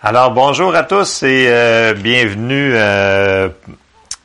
Alors 0.00 0.30
bonjour 0.30 0.76
à 0.76 0.84
tous 0.84 1.24
et 1.24 1.46
euh, 1.48 1.92
bienvenue 1.92 2.70
euh, 2.76 3.48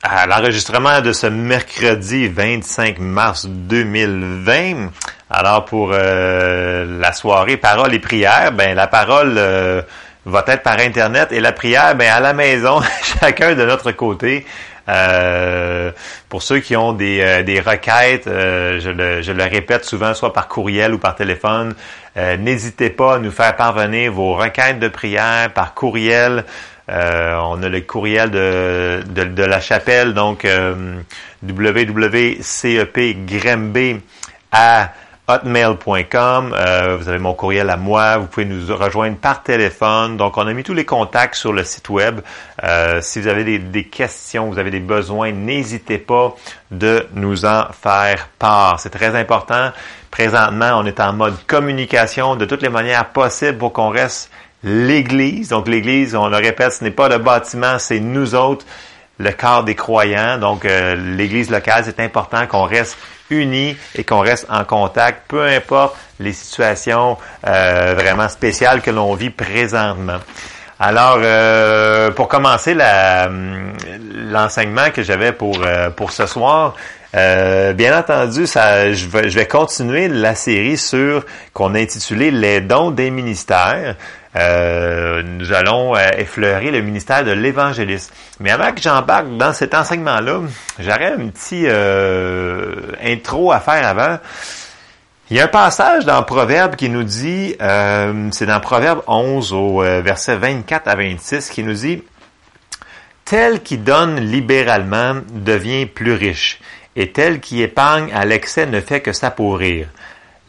à 0.04 0.28
l'enregistrement 0.28 1.02
de 1.02 1.12
ce 1.12 1.26
mercredi 1.26 2.28
25 2.28 3.00
mars 3.00 3.48
2020. 3.48 4.92
Alors 5.32 5.66
pour 5.66 5.90
euh, 5.92 7.00
la 7.00 7.12
soirée 7.12 7.58
parole 7.58 7.92
et 7.96 7.98
prière, 7.98 8.52
ben 8.52 8.76
la 8.76 8.86
parole 8.86 9.34
va 9.34 10.44
être 10.46 10.62
par 10.62 10.78
internet 10.78 11.32
et 11.32 11.40
la 11.40 11.54
prière 11.54 11.96
ben 11.96 12.08
à 12.08 12.20
la 12.20 12.34
maison, 12.34 12.80
chacun 13.20 13.56
de 13.56 13.66
notre 13.66 13.94
côté. 13.94 14.46
Pour 14.86 16.42
ceux 16.42 16.60
qui 16.60 16.76
ont 16.76 16.94
des, 16.94 17.44
des 17.44 17.60
requêtes, 17.60 18.26
je, 18.26 18.90
le, 18.90 19.22
je 19.22 19.32
le 19.32 19.44
répète 19.44 19.86
souvent, 19.86 20.14
soit 20.14 20.34
par 20.34 20.48
courriel 20.48 20.94
ou 20.94 20.98
par 20.98 21.16
téléphone, 21.16 21.74
euh, 22.16 22.38
n'hésitez 22.38 22.90
pas 22.90 23.16
à 23.16 23.20
nous 23.20 23.32
faire 23.32 23.56
parvenir 23.56 24.12
vos 24.12 24.36
requêtes 24.36 24.80
de 24.80 24.88
prière 24.88 25.52
par 25.54 25.74
courriel. 25.74 26.46
Euh, 26.90 27.36
on 27.42 27.64
a 27.64 27.70
le 27.70 27.82
courriel 27.82 28.30
de, 28.30 29.02
de, 29.08 29.44
la 29.44 29.62
chapelle, 29.62 30.14
donc 30.14 30.46
euh, 30.46 30.96
à 34.52 34.92
hotmail.com. 35.28 36.54
Euh, 36.54 36.98
vous 36.98 37.08
avez 37.08 37.20
mon 37.20 37.34
courriel 37.34 37.70
à 37.70 37.78
moi. 37.78 38.18
Vous 38.18 38.28
pouvez 38.28 38.46
nous 38.46 38.76
rejoindre 38.76 39.18
par 39.18 39.44
téléphone. 39.44 40.18
Donc, 40.18 40.38
on 40.38 40.46
a 40.48 40.54
mis 40.54 40.64
tous 40.64 40.74
les 40.74 40.86
contacts 40.86 41.36
sur 41.36 41.54
le 41.54 41.64
site 41.64 41.90
web. 41.90 42.20
Euh, 42.64 43.00
si 43.02 43.22
vous 43.22 43.28
avez 43.28 43.44
des, 43.44 43.60
des, 43.60 43.86
questions, 43.86 44.50
vous 44.50 44.60
avez 44.60 44.72
des 44.72 44.80
besoins, 44.80 45.32
n'hésitez 45.32 45.98
pas 45.98 46.36
de 46.72 47.08
nous 47.14 47.46
en 47.46 47.66
faire 47.72 48.30
part. 48.38 48.80
C'est 48.80 48.90
très 48.90 49.16
important. 49.16 49.72
Présentement, 50.12 50.74
on 50.76 50.86
est 50.86 51.00
en 51.00 51.14
mode 51.14 51.36
communication 51.48 52.36
de 52.36 52.46
toutes 52.46 52.62
les 52.62 52.70
manières 52.70 53.10
possibles 53.10 53.58
pour 53.58 53.74
qu'on 53.74 53.90
reste 53.90 54.30
l'Église. 54.64 55.50
Donc, 55.50 55.68
l'Église, 55.68 56.16
on 56.16 56.28
le 56.28 56.38
répète, 56.38 56.74
ce 56.74 56.84
n'est 56.84 56.92
pas 56.92 57.10
le 57.10 57.18
bâtiment, 57.18 57.80
c'est 57.80 58.00
nous 58.00 58.36
autres, 58.36 58.66
le 59.20 59.32
corps 59.32 59.64
des 59.64 59.76
croyants. 59.76 60.38
Donc, 60.38 60.66
euh, 60.66 60.96
l'Église 60.96 61.50
locale, 61.50 61.84
c'est 61.86 62.00
important 62.00 62.46
qu'on 62.48 62.64
reste 62.64 62.98
unis 63.42 63.76
et 63.96 64.04
qu'on 64.04 64.20
reste 64.20 64.46
en 64.50 64.64
contact, 64.64 65.24
peu 65.28 65.44
importe 65.44 65.96
les 66.20 66.34
situations 66.34 67.18
euh, 67.46 67.94
vraiment 67.98 68.30
spéciales 68.30 68.82
que 68.82 68.92
l'on 68.92 69.14
vit 69.14 69.30
présentement. 69.30 70.20
Alors, 70.80 71.20
euh, 71.22 72.12
pour 72.12 72.28
commencer 72.28 72.76
l'enseignement 74.32 74.90
que 74.94 75.04
j'avais 75.04 75.32
pour, 75.32 75.62
euh, 75.64 75.90
pour 75.90 76.12
ce 76.12 76.26
soir, 76.26 76.76
bien 77.14 77.98
entendu, 77.98 78.48
ça, 78.48 78.92
je, 78.92 79.06
vais, 79.06 79.30
je 79.30 79.38
vais 79.38 79.48
continuer 79.48 80.08
la 80.08 80.34
série 80.36 80.78
sur 80.78 81.26
qu'on 81.54 81.76
a 81.76 81.80
intitulé 81.80 82.32
Les 82.32 82.60
dons 82.60 82.90
des 82.92 83.12
ministères. 83.12 83.96
Euh, 84.36 85.22
nous 85.24 85.54
allons 85.54 85.96
euh, 85.96 86.10
effleurer 86.18 86.72
le 86.72 86.82
ministère 86.82 87.24
de 87.24 87.32
l'évangéliste. 87.32 88.14
Mais 88.40 88.52
avant 88.52 88.72
que 88.72 88.82
j'embarque 88.82 89.38
dans 89.38 89.54
cet 89.54 89.76
enseignement-là, 89.76 90.42
j'aurais 90.80 91.14
un 91.14 91.28
petit 91.28 91.66
euh, 91.68 92.74
intro 93.04 93.52
à 93.52 93.60
faire 93.60 93.86
avant. 93.88 94.18
Il 95.30 95.38
y 95.38 95.40
a 95.40 95.46
un 95.46 95.48
passage 95.48 96.06
dans 96.06 96.22
Proverbe 96.24 96.76
qui 96.76 96.90
nous 96.90 97.04
dit, 97.04 97.56
c'est 97.60 98.46
dans 98.46 98.60
Proverbe 98.60 99.02
11 99.08 99.54
au 99.54 99.80
verset 99.80 100.36
24 100.36 100.88
à 100.88 100.96
26, 100.96 101.50
qui 101.50 101.64
nous 101.64 101.74
dit, 101.74 102.04
Tel 103.26 103.64
qui 103.64 103.78
donne 103.78 104.20
libéralement 104.20 105.16
devient 105.32 105.86
plus 105.86 106.14
riche, 106.14 106.60
et 106.96 107.12
tel 107.12 107.40
qui 107.40 107.62
épargne 107.64 108.12
à 108.14 108.26
l'excès 108.26 108.66
ne 108.66 108.82
fait 108.82 109.00
que 109.00 109.14
s'appauvrir. 109.14 109.88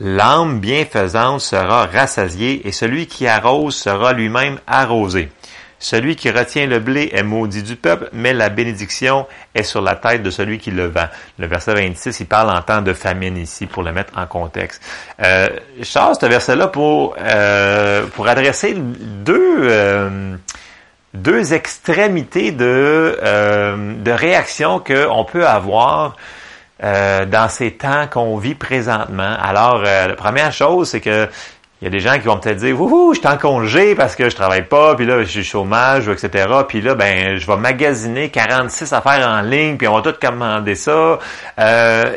L'âme 0.01 0.59
bienfaisante 0.59 1.41
sera 1.41 1.87
rassasiée 1.87 2.67
et 2.67 2.73
celui 2.73 3.07
qui 3.07 3.29
arrose 3.29 3.77
sera 3.77 4.13
lui-même 4.13 4.59
arrosé. 4.67 5.29
Celui 5.79 6.17
qui 6.17 6.31
retient 6.31 6.67
le 6.67 6.79
blé 6.79 7.11
est 7.13 7.23
maudit 7.23 7.63
du 7.63 7.77
peuple, 7.77 8.09
mais 8.13 8.33
la 8.33 8.49
bénédiction 8.49 9.27
est 9.55 9.63
sur 9.63 9.83
la 9.83 9.95
tête 9.97 10.23
de 10.23 10.31
celui 10.31 10.59
qui 10.59 10.71
le 10.71 10.87
vend. 10.87 11.07
Le 11.39 11.47
verset 11.47 11.75
26, 11.75 12.21
il 12.21 12.27
parle 12.27 12.51
en 12.51 12.63
temps 12.63 12.81
de 12.81 12.93
famine 12.93 13.37
ici, 13.37 13.67
pour 13.67 13.83
le 13.83 13.93
mettre 13.93 14.17
en 14.17 14.27
contexte. 14.27 14.83
Euh, 15.23 15.49
sors 15.83 16.19
ce 16.19 16.27
verset-là 16.27 16.69
pour, 16.69 17.15
euh, 17.21 18.07
pour 18.15 18.27
adresser 18.27 18.75
deux, 18.75 19.59
euh, 19.61 20.37
deux 21.13 21.53
extrémités 21.53 22.51
de, 22.51 23.19
euh, 23.23 23.95
de 23.97 24.11
réaction 24.11 24.81
qu'on 24.81 25.25
peut 25.25 25.47
avoir 25.47 26.17
euh, 26.83 27.25
dans 27.25 27.49
ces 27.49 27.73
temps 27.73 28.07
qu'on 28.11 28.37
vit 28.37 28.57
présentement. 28.57 29.37
Alors, 29.41 29.83
euh, 29.87 30.09
la 30.09 30.15
première 30.15 30.53
chose, 30.53 30.89
c'est 30.89 31.01
que 31.01 31.29
il 31.81 31.85
y 31.85 31.89
a 31.89 31.91
des 31.91 32.01
gens 32.01 32.15
qui 32.15 32.27
vont 32.27 32.39
peut-être 32.39 32.59
dire 32.59 32.81
Wouhou, 32.81 33.13
je 33.13 33.19
suis 33.19 33.29
en 33.29 33.37
congé 33.37 33.95
parce 33.95 34.17
que 34.17 34.31
je 34.31 34.35
travaille 34.35 34.67
pas, 34.67 34.95
puis 34.95 35.05
là, 35.05 35.23
je 35.23 35.29
suis 35.29 35.45
chômage, 35.45 36.09
etc. 36.09 36.49
Puis 36.67 36.81
là, 36.81 36.95
ben, 36.95 37.37
je 37.37 37.47
vais 37.47 37.57
magasiner 37.59 38.31
46 38.31 38.93
affaires 38.95 39.29
en 39.29 39.43
ligne, 39.43 39.77
puis 39.77 39.87
on 39.87 40.01
va 40.01 40.01
tout 40.01 40.19
commander 40.19 40.77
ça. 40.77 41.19
Euh, 41.59 42.17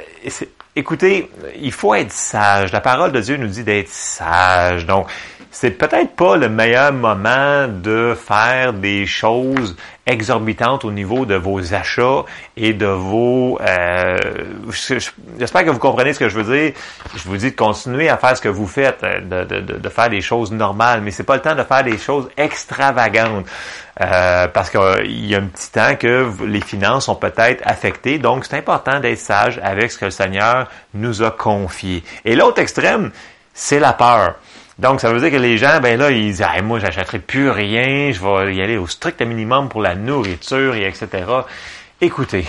écoutez, 0.76 1.30
il 1.60 1.74
faut 1.74 1.94
être 1.96 2.14
sage. 2.14 2.72
La 2.72 2.80
parole 2.80 3.12
de 3.12 3.20
Dieu 3.20 3.36
nous 3.36 3.48
dit 3.48 3.64
d'être 3.64 3.90
sage. 3.90 4.86
Donc, 4.86 5.08
c'est 5.60 5.72
peut-être 5.72 6.16
pas 6.16 6.38
le 6.38 6.50
meilleur 6.50 6.94
moment 6.94 7.68
de 7.68 8.16
faire 8.16 8.74
des 8.74 9.08
choses 9.08 9.76
exorbitantes 10.06 10.86
au 10.86 10.92
niveau 10.92 11.26
de 11.26 11.34
vos 11.34 11.74
achats 11.74 12.26
et 12.56 12.74
de 12.74 12.86
vos... 12.86 13.58
Euh, 13.62 14.18
J'espère 15.40 15.66
que 15.66 15.72
vous 15.72 15.80
comprenez 15.80 16.14
ce 16.14 16.20
que 16.20 16.30
je 16.30 16.40
veux 16.40 16.56
dire. 16.56 16.74
Je 17.16 17.24
vous 17.28 17.38
dis 17.38 17.50
de 17.50 17.56
continuer 17.56 18.08
à 18.08 18.18
faire 18.18 18.38
ce 18.38 18.42
que 18.44 18.50
vous 18.50 18.68
faites, 18.68 19.02
de, 19.02 19.46
de, 19.46 19.60
de 19.60 19.90
faire 19.90 20.12
des 20.12 20.22
choses 20.22 20.52
normales, 20.52 21.02
mais 21.02 21.10
c'est 21.10 21.24
pas 21.24 21.38
le 21.38 21.42
temps 21.42 21.56
de 21.56 21.64
faire 21.64 21.84
des 21.84 21.98
choses 21.98 22.30
extravagantes. 22.38 23.48
Euh, 24.00 24.48
parce 24.50 24.70
qu'il 24.70 25.26
y 25.26 25.34
a 25.34 25.40
un 25.40 25.48
petit 25.48 25.72
temps 25.72 25.96
que 25.96 26.30
les 26.46 26.62
finances 26.62 27.06
sont 27.06 27.16
peut-être 27.16 27.64
affectées. 27.66 28.20
Donc, 28.20 28.46
c'est 28.46 28.58
important 28.58 29.00
d'être 29.00 29.18
sage 29.18 29.60
avec 29.64 29.92
ce 29.92 29.98
que 29.98 30.06
le 30.06 30.12
Seigneur 30.12 30.68
nous 30.94 31.24
a 31.24 31.32
confié. 31.32 32.04
Et 32.26 32.36
l'autre 32.36 32.62
extrême, 32.62 33.10
c'est 33.56 33.80
la 33.80 33.94
peur. 33.94 34.36
Donc, 34.80 35.02
ça 35.02 35.12
veut 35.12 35.20
dire 35.20 35.32
que 35.32 35.42
les 35.42 35.58
gens, 35.58 35.80
ben 35.82 35.98
là, 35.98 36.12
ils 36.12 36.28
disent, 36.28 36.44
ah, 36.48 36.62
moi, 36.62 36.80
j'achèterai 36.80 37.20
plus 37.20 37.50
rien, 37.50 38.12
je 38.12 38.20
vais 38.20 38.56
y 38.56 38.62
aller 38.62 38.78
au 38.78 38.86
strict 38.86 39.22
minimum 39.22 39.70
pour 39.70 39.82
la 39.82 39.96
nourriture, 39.96 40.76
et 40.76 40.88
etc. 40.88 41.24
Écoutez, 42.00 42.46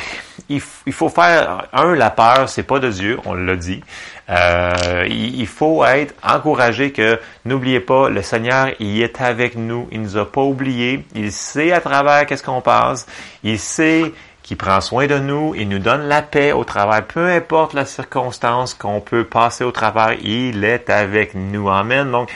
il, 0.51 0.61
faut 0.61 1.09
faire, 1.09 1.69
un, 1.73 1.95
la 1.95 2.11
peur, 2.11 2.51
c'est 2.51 2.65
pas 2.65 2.81
de 2.81 2.91
Dieu, 2.91 3.19
on 3.25 3.33
l'a 3.33 3.57
dit. 3.57 3.83
Euh, 4.29 5.07
il, 5.09 5.47
faut 5.47 5.83
être 5.87 6.15
encouragé 6.23 6.93
que, 6.93 7.19
n'oubliez 7.47 7.81
pas, 7.81 8.11
le 8.11 8.21
Seigneur, 8.21 8.69
il 8.79 9.01
est 9.01 9.23
avec 9.23 9.57
nous, 9.57 9.89
il 9.91 10.03
nous 10.03 10.19
a 10.19 10.31
pas 10.31 10.43
oubliés, 10.43 11.07
il 11.15 11.33
sait 11.33 11.73
à 11.73 11.81
travers 11.81 12.27
qu'est-ce 12.27 12.43
qu'on 12.43 12.61
passe, 12.61 13.07
il 13.43 13.59
sait 13.59 14.13
qui 14.49 14.57
prend 14.57 14.81
soin 14.81 15.07
de 15.07 15.19
nous, 15.19 15.55
il 15.55 15.69
nous 15.69 15.79
donne 15.79 16.09
la 16.09 16.23
paix 16.23 16.53
au 16.53 16.65
travail, 16.65 17.03
peu 17.07 17.29
importe 17.29 17.75
la 17.75 17.85
circonstance 17.85 18.73
qu'on 18.73 19.03
peut 19.03 19.25
passer 19.25 19.63
au 19.63 19.73
travail, 19.73 20.21
il 20.23 20.65
est 20.65 20.89
avec 20.89 21.35
nous. 21.35 21.69
Amen. 21.69 22.11
Donc, 22.11 22.31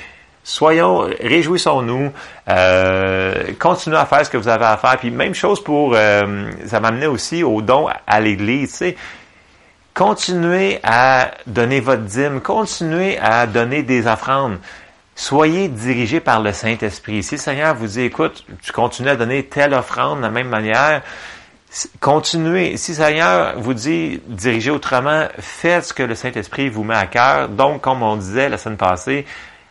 soyons, 0.44 1.08
réjouissons-nous, 1.22 2.12
euh, 2.50 3.44
continuez 3.58 3.96
à 3.96 4.04
faire 4.04 4.26
ce 4.26 4.30
que 4.30 4.36
vous 4.36 4.48
avez 4.48 4.66
à 4.66 4.76
faire. 4.76 4.98
Puis 4.98 5.10
même 5.10 5.34
chose 5.34 5.64
pour, 5.64 5.94
euh, 5.94 6.50
ça 6.66 6.80
m'amenait 6.80 7.06
aussi 7.06 7.42
au 7.42 7.62
don 7.62 7.86
à 8.06 8.20
l'Église. 8.20 8.72
Tu 8.72 8.76
sais, 8.76 8.96
continuez 9.94 10.80
à 10.82 11.30
donner 11.46 11.80
votre 11.80 12.02
dîme, 12.02 12.42
continuez 12.42 13.18
à 13.20 13.46
donner 13.46 13.84
des 13.84 14.06
offrandes. 14.06 14.58
Soyez 15.14 15.68
dirigés 15.68 16.20
par 16.20 16.42
le 16.42 16.52
Saint-Esprit. 16.52 17.22
Si 17.22 17.36
le 17.36 17.40
Seigneur 17.40 17.74
vous 17.74 17.86
dit, 17.86 18.02
écoute, 18.02 18.44
tu 18.60 18.70
continues 18.70 19.08
à 19.08 19.16
donner 19.16 19.44
telle 19.44 19.72
offrande 19.72 20.18
de 20.18 20.24
la 20.24 20.30
même 20.30 20.48
manière, 20.50 21.00
Continuez. 22.00 22.76
Si 22.76 22.94
Seigneur 22.94 23.58
vous 23.58 23.72
dit 23.72 24.20
diriger 24.26 24.70
autrement, 24.70 25.26
faites 25.38 25.86
ce 25.86 25.94
que 25.94 26.02
le 26.02 26.14
Saint-Esprit 26.14 26.68
vous 26.68 26.84
met 26.84 26.94
à 26.94 27.06
cœur. 27.06 27.48
Donc, 27.48 27.80
comme 27.80 28.02
on 28.02 28.16
disait 28.16 28.50
la 28.50 28.58
semaine 28.58 28.76
passée, 28.76 29.24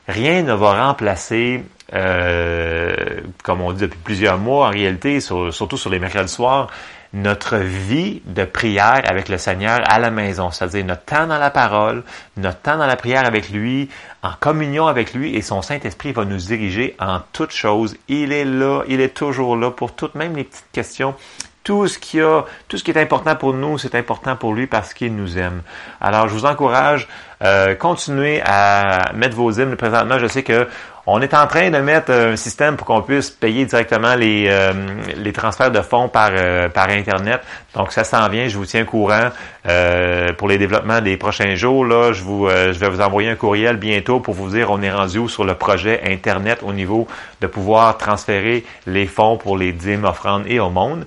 rien 0.08 0.42
ne 0.42 0.54
va 0.54 0.88
remplacer, 0.88 1.64
euh, 1.94 2.96
comme 3.44 3.62
on 3.62 3.72
dit 3.72 3.82
depuis 3.82 4.00
plusieurs 4.04 4.40
mois 4.40 4.68
en 4.68 4.72
réalité, 4.72 5.20
surtout 5.20 5.78
sur 5.78 5.92
les 5.92 6.00
mercredis 6.00 6.32
soirs, 6.32 6.70
notre 7.14 7.58
vie 7.58 8.22
de 8.26 8.46
prière 8.46 9.04
avec 9.06 9.30
le 9.30 9.38
Seigneur 9.38 9.82
à 9.86 10.00
la 10.00 10.10
maison, 10.10 10.50
c'est-à-dire 10.50 10.86
notre 10.86 11.04
temps 11.04 11.28
dans 11.28 11.38
la 11.38 11.52
parole, 11.52 12.04
notre 12.38 12.62
temps 12.62 12.78
dans 12.78 12.88
la 12.88 12.96
prière 12.96 13.26
avec 13.26 13.50
lui, 13.50 13.90
en 14.24 14.32
communion 14.40 14.88
avec 14.88 15.14
lui, 15.14 15.36
et 15.36 15.42
son 15.42 15.62
Saint-Esprit 15.62 16.14
va 16.14 16.26
nous 16.26 16.38
diriger 16.38 16.96
en 17.00 17.20
toutes 17.34 17.52
choses. 17.52 17.96
Il 18.08 18.32
est 18.32 18.46
là, 18.46 18.84
il 18.88 19.02
est 19.02 19.14
toujours 19.14 19.56
là 19.56 19.70
pour 19.70 19.94
toutes, 19.94 20.16
même 20.16 20.36
les 20.36 20.46
petites 20.46 20.72
questions 20.72 21.14
tout 21.64 21.88
ce 21.88 22.00
qui 22.00 22.20
a, 22.20 22.46
tout 22.68 22.78
ce 22.78 22.84
qui 22.84 22.92
est 22.92 22.98
important 22.98 23.36
pour 23.36 23.54
nous, 23.54 23.78
c'est 23.78 23.96
important 23.96 24.36
pour 24.36 24.54
lui 24.54 24.68
parce 24.68 24.94
qu'il 24.94 25.16
nous 25.16 25.38
aime. 25.38 25.62
Alors, 26.00 26.28
je 26.28 26.34
vous 26.34 26.46
encourage 26.46 27.08
Euh, 27.44 27.74
continuez 27.74 28.42
à 28.46 29.12
mettre 29.16 29.36
vos 29.36 29.52
hymnes. 29.52 29.76
Présentement, 29.76 30.20
je 30.20 30.28
sais 30.28 30.44
que 30.44 30.68
on 31.14 31.22
est 31.22 31.34
en 31.34 31.46
train 31.46 31.70
de 31.70 31.78
mettre 31.80 32.12
un 32.12 32.38
système 32.38 32.78
pour 32.78 32.88
qu'on 32.88 33.02
puisse 33.02 33.30
payer 33.30 33.66
directement 33.66 34.16
les, 34.16 34.46
euh, 34.48 34.72
les 35.18 35.34
transferts 35.34 35.70
de 35.70 35.82
fonds 35.82 36.08
par, 36.08 36.30
euh, 36.34 36.70
par 36.70 36.90
Internet. 36.90 37.42
Donc, 37.76 37.92
ça 37.92 38.06
s'en 38.06 38.30
vient. 38.30 38.48
Je 38.48 38.58
vous 38.58 38.66
tiens 38.66 38.86
courant 38.86 39.30
euh, 39.68 40.32
pour 40.38 40.48
les 40.48 40.58
développements 40.58 41.02
des 41.02 41.18
prochains 41.18 41.56
jours. 41.56 41.86
Là, 41.86 42.14
je, 42.14 42.24
vous, 42.24 42.48
je 42.48 42.80
vais 42.80 42.88
vous 42.88 43.02
envoyer 43.02 43.30
un 43.30 43.36
courriel 43.36 43.76
bientôt 43.76 44.22
pour 44.22 44.36
vous 44.36 44.52
dire 44.52 44.72
on 44.72 44.82
est 44.82 44.92
rendu 44.92 45.18
où 45.18 45.28
sur 45.28 45.44
le 45.44 45.56
projet 45.56 46.02
Internet 46.06 46.60
au 46.64 46.72
niveau 46.72 47.08
de 47.42 47.48
pouvoir 47.48 47.98
transférer 47.98 48.64
les 48.88 49.06
fonds 49.06 49.36
pour 49.36 49.58
les 49.58 49.74
dîmes, 49.74 50.06
offrandes 50.06 50.46
et 50.48 50.62
au 50.62 50.70
monde. 50.70 51.06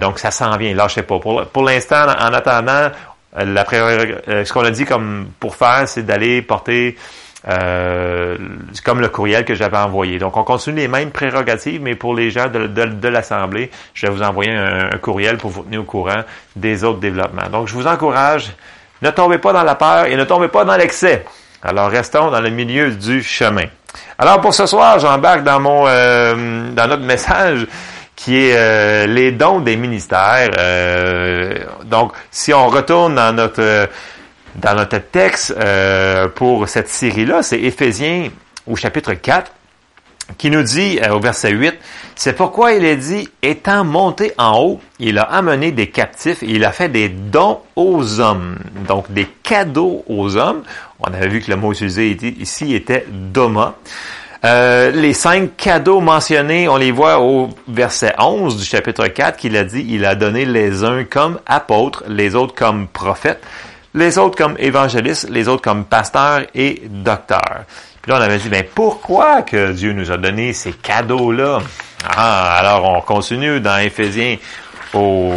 donc, 0.00 0.18
ça 0.18 0.30
s'en 0.30 0.54
vient. 0.58 0.74
Lâchez 0.74 1.02
pas. 1.02 1.18
Pour, 1.18 1.46
pour 1.46 1.62
l'instant, 1.62 2.04
en 2.08 2.34
attendant, 2.34 2.90
la, 3.36 3.64
ce 3.64 4.52
qu'on 4.52 4.64
a 4.64 4.70
dit 4.70 4.84
comme 4.84 5.28
pour 5.40 5.56
faire, 5.56 5.88
c'est 5.88 6.02
d'aller 6.02 6.42
porter 6.42 6.96
euh, 7.46 8.36
comme 8.84 9.00
le 9.00 9.08
courriel 9.08 9.44
que 9.44 9.54
j'avais 9.54 9.76
envoyé. 9.76 10.18
Donc, 10.18 10.36
on 10.36 10.42
continue 10.42 10.76
les 10.80 10.88
mêmes 10.88 11.10
prérogatives, 11.10 11.80
mais 11.80 11.94
pour 11.94 12.14
les 12.14 12.30
gens 12.30 12.48
de, 12.48 13.08
l'Assemblée, 13.08 13.70
je 13.94 14.06
vais 14.06 14.12
vous 14.12 14.22
envoyer 14.22 14.52
un, 14.52 14.98
courriel 14.98 15.36
pour 15.36 15.50
vous 15.50 15.62
tenir 15.62 15.80
au 15.80 15.84
courant 15.84 16.22
des 16.56 16.82
autres 16.82 16.98
développements. 16.98 17.48
Donc, 17.50 17.68
je 17.68 17.74
vous 17.74 17.86
encourage, 17.86 18.52
ne 19.02 19.10
tombez 19.10 19.38
pas 19.38 19.52
dans 19.52 19.62
la 19.62 19.76
peur 19.76 20.06
et 20.06 20.16
ne 20.16 20.24
tombez 20.24 20.48
pas 20.48 20.64
dans 20.64 20.76
l'excès. 20.76 21.24
Alors, 21.62 21.90
restons 21.90 22.30
dans 22.30 22.40
le 22.40 22.50
milieu 22.50 22.90
du 22.90 23.22
chemin. 23.22 23.66
Alors, 24.18 24.40
pour 24.40 24.54
ce 24.54 24.66
soir, 24.66 24.98
j'embarque 24.98 25.44
dans 25.44 25.60
mon 25.60 25.84
euh, 25.86 26.70
dans 26.72 26.86
notre 26.88 27.02
message 27.02 27.66
qui 28.18 28.36
est 28.36 28.56
euh, 28.56 29.06
les 29.06 29.30
dons 29.30 29.60
des 29.60 29.76
ministères. 29.76 30.50
Euh, 30.58 31.54
donc, 31.84 32.12
si 32.30 32.52
on 32.52 32.66
retourne 32.66 33.14
dans 33.14 33.32
notre 33.32 33.88
dans 34.56 34.74
notre 34.74 34.98
texte 34.98 35.54
euh, 35.58 36.28
pour 36.28 36.68
cette 36.68 36.88
série-là, 36.88 37.42
c'est 37.42 37.60
Éphésiens 37.60 38.30
au 38.66 38.76
chapitre 38.76 39.14
4 39.14 39.52
qui 40.36 40.50
nous 40.50 40.62
dit 40.62 40.98
euh, 41.02 41.14
au 41.14 41.20
verset 41.20 41.50
8, 41.50 41.74
c'est 42.14 42.34
pourquoi 42.34 42.72
il 42.72 42.84
est 42.84 42.96
dit, 42.96 43.28
étant 43.42 43.84
monté 43.84 44.32
en 44.36 44.58
haut, 44.58 44.80
il 44.98 45.18
a 45.18 45.22
amené 45.22 45.72
des 45.72 45.88
captifs 45.88 46.42
et 46.42 46.50
il 46.50 46.64
a 46.64 46.72
fait 46.72 46.88
des 46.88 47.08
dons 47.08 47.60
aux 47.76 48.20
hommes. 48.20 48.58
Donc 48.86 49.10
des 49.10 49.26
cadeaux 49.42 50.04
aux 50.06 50.36
hommes. 50.36 50.62
On 51.00 51.06
avait 51.06 51.28
vu 51.28 51.40
que 51.40 51.50
le 51.50 51.56
mot 51.56 51.72
utilisé 51.72 52.10
ici 52.38 52.74
était 52.74 53.06
doma. 53.08 53.76
Euh, 54.44 54.92
les 54.92 55.14
cinq 55.14 55.56
cadeaux 55.56 56.00
mentionnés, 56.00 56.68
on 56.68 56.76
les 56.76 56.92
voit 56.92 57.20
au 57.20 57.48
verset 57.66 58.14
11 58.18 58.56
du 58.56 58.64
chapitre 58.64 59.08
4 59.08 59.36
qu'il 59.36 59.56
a 59.56 59.64
dit, 59.64 59.84
il 59.88 60.04
a 60.04 60.14
donné 60.14 60.44
les 60.44 60.84
uns 60.84 61.02
comme 61.02 61.40
apôtres, 61.46 62.04
les 62.08 62.36
autres 62.36 62.54
comme 62.54 62.86
prophètes, 62.86 63.42
les 63.98 64.16
autres 64.16 64.36
comme 64.36 64.56
évangélistes, 64.58 65.28
les 65.28 65.48
autres 65.48 65.62
comme 65.62 65.84
pasteurs 65.84 66.42
et 66.54 66.82
docteurs. 66.88 67.64
Puis 68.00 68.12
là, 68.12 68.18
on 68.18 68.22
avait 68.22 68.38
dit, 68.38 68.48
mais 68.48 68.62
pourquoi 68.62 69.42
que 69.42 69.72
Dieu 69.72 69.92
nous 69.92 70.10
a 70.12 70.16
donné 70.16 70.52
ces 70.52 70.72
cadeaux-là? 70.72 71.60
Ah, 72.04 72.56
alors 72.58 72.84
on 72.84 73.00
continue 73.00 73.60
dans 73.60 73.76
Éphésiens 73.76 74.36
au 74.94 75.32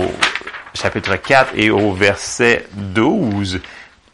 chapitre 0.74 1.16
4 1.16 1.54
et 1.56 1.72
au 1.72 1.92
verset 1.92 2.68
12. 2.74 3.60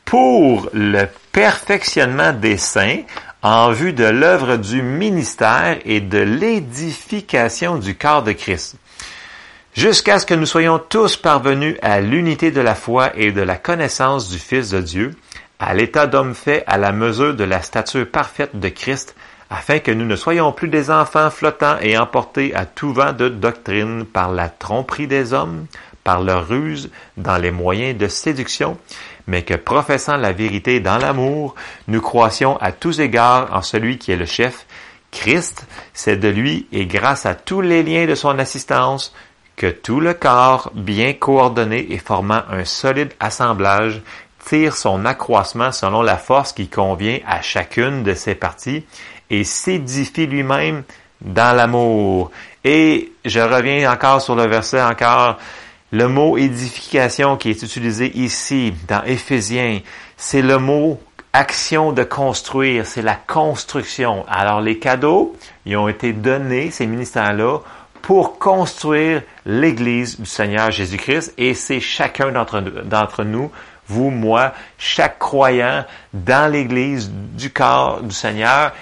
Pour 0.06 0.70
le 0.72 1.06
perfectionnement 1.34 2.32
des 2.32 2.58
saints, 2.58 3.02
en 3.44 3.72
vue 3.72 3.94
de 3.94 4.06
l'œuvre 4.06 4.56
du 4.56 4.82
ministère 4.82 5.78
et 5.86 6.00
de 6.00 6.20
l'édification 6.20 7.78
du 7.78 7.96
corps 7.96 8.24
de 8.24 8.32
Christ 8.32 8.78
jusqu'à 9.78 10.18
ce 10.18 10.26
que 10.26 10.34
nous 10.34 10.48
soyons 10.48 10.80
tous 10.80 11.18
parvenus 11.18 11.78
à 11.84 12.02
l'unité 12.02 12.50
de 12.50 12.62
la 12.62 12.74
foi 12.74 13.12
et 13.16 13.32
de 13.32 13.42
la 13.42 13.58
connaissance 13.58 14.28
du 14.28 14.40
Fils 14.40 14.72
de 14.72 14.82
Dieu, 14.82 15.16
à 15.60 15.76
l'état 15.76 16.08
d'homme 16.08 16.34
fait 16.34 16.64
à 16.66 16.80
la 16.80 16.92
mesure 16.92 17.36
de 17.36 17.44
la 17.44 17.62
stature 17.62 18.10
parfaite 18.10 18.60
de 18.60 18.70
Christ, 18.70 19.16
afin 19.52 19.78
que 19.78 19.92
nous 19.92 20.06
ne 20.06 20.16
soyons 20.16 20.52
plus 20.52 20.68
des 20.68 20.90
enfants 20.90 21.30
flottants 21.30 21.78
et 21.80 21.96
emportés 21.96 22.56
à 22.56 22.66
tout 22.66 22.92
vent 22.92 23.14
de 23.14 23.30
doctrine 23.30 24.06
par 24.06 24.32
la 24.32 24.50
tromperie 24.50 25.06
des 25.06 25.32
hommes, 25.34 25.68
par 26.04 26.24
leur 26.24 26.48
ruse 26.48 26.90
dans 27.16 27.38
les 27.38 27.52
moyens 27.52 27.96
de 28.00 28.08
séduction, 28.08 28.80
mais 29.28 29.44
que 29.44 29.54
professant 29.54 30.18
la 30.18 30.32
vérité 30.32 30.80
dans 30.80 30.98
l'amour, 30.98 31.54
nous 31.88 32.02
croissions 32.02 32.58
à 32.58 32.72
tous 32.72 33.00
égards 33.00 33.54
en 33.54 33.62
celui 33.62 34.00
qui 34.00 34.12
est 34.12 34.18
le 34.18 34.26
chef, 34.26 34.66
Christ, 35.12 35.68
c'est 35.94 36.18
de 36.18 36.28
lui 36.28 36.68
et 36.72 36.86
grâce 36.86 37.26
à 37.26 37.36
tous 37.36 37.62
les 37.62 37.84
liens 37.84 38.06
de 38.06 38.16
son 38.16 38.38
assistance 38.40 39.14
que 39.58 39.68
tout 39.68 40.00
le 40.00 40.14
corps, 40.14 40.72
bien 40.74 41.14
coordonné 41.14 41.92
et 41.92 41.98
formant 41.98 42.44
un 42.50 42.64
solide 42.64 43.12
assemblage, 43.20 44.02
tire 44.46 44.78
son 44.78 45.04
accroissement 45.04 45.72
selon 45.72 46.04
la 46.04 46.16
force 46.16 46.54
qui 46.54 46.70
convient 46.70 47.20
à 47.28 47.42
chacune 47.42 48.04
de 48.04 48.14
ses 48.14 48.36
parties 48.36 48.86
et 49.30 49.44
s'édifie 49.44 50.28
lui-même 50.28 50.84
dans 51.22 51.56
l'amour. 51.56 52.32
Et 52.64 53.12
je 53.26 53.40
reviens 53.40 53.92
encore 53.92 54.22
sur 54.22 54.36
le 54.36 54.46
verset 54.46 54.82
encore. 54.82 55.38
Le 55.92 56.08
mot 56.08 56.38
édification 56.38 57.38
qui 57.38 57.50
est 57.50 57.64
utilisé 57.64 58.16
ici 58.18 58.74
dans 58.88 59.04
Éphésiens, 59.04 59.80
c'est 60.18 60.42
le 60.42 60.58
mot 60.58 61.00
action 61.34 61.94
de 61.94 62.04
construire, 62.04 62.86
c'est 62.86 63.02
la 63.02 63.16
construction. 63.16 64.26
Alors 64.28 64.60
les 64.60 64.80
cadeaux, 64.80 65.36
ils 65.66 65.78
ont 65.78 65.88
été 65.88 66.12
donnés, 66.12 66.72
ces 66.72 66.88
ministères-là, 66.88 67.60
pour 68.02 68.40
construire 68.40 69.22
l'Église 69.46 70.20
du 70.20 70.26
Seigneur 70.26 70.72
Jésus-Christ 70.72 71.34
et 71.38 71.54
c'est 71.54 71.80
chacun 71.80 72.32
d'entre 72.32 73.24
nous, 73.24 73.52
vous, 73.88 74.10
moi, 74.10 74.54
chaque 74.78 75.20
croyant 75.20 75.86
dans 76.14 76.52
l'Église 76.52 77.10
du 77.12 77.52
corps 77.52 78.02
du 78.02 78.14
Seigneur. 78.14 78.74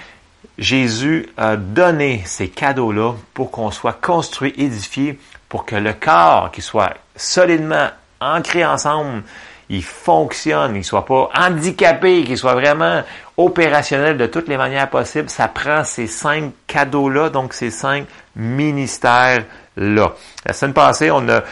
Jésus 0.58 1.28
a 1.36 1.56
donné 1.56 2.22
ces 2.24 2.48
cadeaux-là 2.48 3.14
pour 3.34 3.50
qu'on 3.50 3.70
soit 3.70 4.00
construit, 4.00 4.54
édifié, 4.56 5.18
pour 5.48 5.66
que 5.66 5.76
le 5.76 5.92
corps, 5.92 6.50
qui 6.50 6.62
soit 6.62 6.94
solidement 7.14 7.88
ancré 8.20 8.64
ensemble, 8.64 9.22
il 9.68 9.82
fonctionne, 9.82 10.76
il 10.76 10.84
soit 10.84 11.04
pas 11.04 11.28
handicapé, 11.34 12.24
qu'il 12.24 12.38
soit 12.38 12.54
vraiment 12.54 13.02
opérationnel 13.36 14.16
de 14.16 14.26
toutes 14.26 14.48
les 14.48 14.56
manières 14.56 14.88
possibles. 14.88 15.28
Ça 15.28 15.48
prend 15.48 15.84
ces 15.84 16.06
cinq 16.06 16.52
cadeaux-là, 16.66 17.30
donc 17.30 17.52
ces 17.52 17.70
cinq 17.70 18.06
ministères-là. 18.36 20.12
La 20.44 20.52
semaine 20.52 20.74
passée, 20.74 21.10
on 21.10 21.28
a 21.28 21.42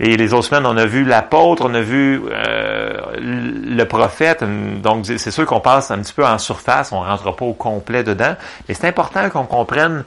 et 0.00 0.16
les 0.16 0.32
autres 0.32 0.46
semaines, 0.46 0.66
on 0.66 0.76
a 0.76 0.86
vu 0.86 1.04
l'apôtre, 1.04 1.64
on 1.64 1.74
a 1.74 1.80
vu 1.80 2.22
euh, 2.30 3.16
le 3.18 3.84
prophète. 3.84 4.44
Donc, 4.80 5.06
c'est 5.06 5.30
sûr 5.30 5.44
qu'on 5.44 5.60
passe 5.60 5.90
un 5.90 5.98
petit 5.98 6.12
peu 6.12 6.24
en 6.24 6.38
surface, 6.38 6.92
on 6.92 7.00
rentre 7.00 7.34
pas 7.34 7.44
au 7.44 7.52
complet 7.52 8.04
dedans. 8.04 8.36
Mais 8.68 8.74
c'est 8.74 8.86
important 8.86 9.28
qu'on 9.28 9.44
comprenne 9.44 10.04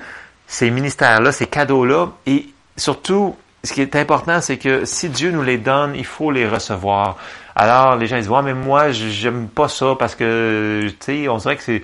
ces 0.47 0.71
ministères-là, 0.71 1.31
ces 1.33 1.47
cadeaux-là. 1.47 2.07
Et 2.25 2.47
surtout, 2.77 3.35
ce 3.65 3.73
qui 3.73 3.81
est 3.81 3.95
important, 3.97 4.39
c'est 4.39 4.57
que 4.57 4.85
si 4.85 5.09
Dieu 5.09 5.31
nous 5.31 5.43
les 5.43 5.57
donne, 5.57 5.93
il 5.95 6.05
faut 6.05 6.31
les 6.31 6.47
recevoir. 6.47 7.17
Alors, 7.55 7.97
les 7.97 8.07
gens 8.07 8.15
disent, 8.15 8.29
ouais, 8.29 8.41
mais 8.43 8.53
moi, 8.53 8.91
j'aime 8.91 9.49
pas 9.49 9.67
ça 9.67 9.95
parce 9.99 10.15
que, 10.15 10.87
tu 10.87 10.95
sais, 10.99 11.27
on 11.27 11.35
dirait 11.35 11.57
que 11.57 11.63
c'est, 11.63 11.83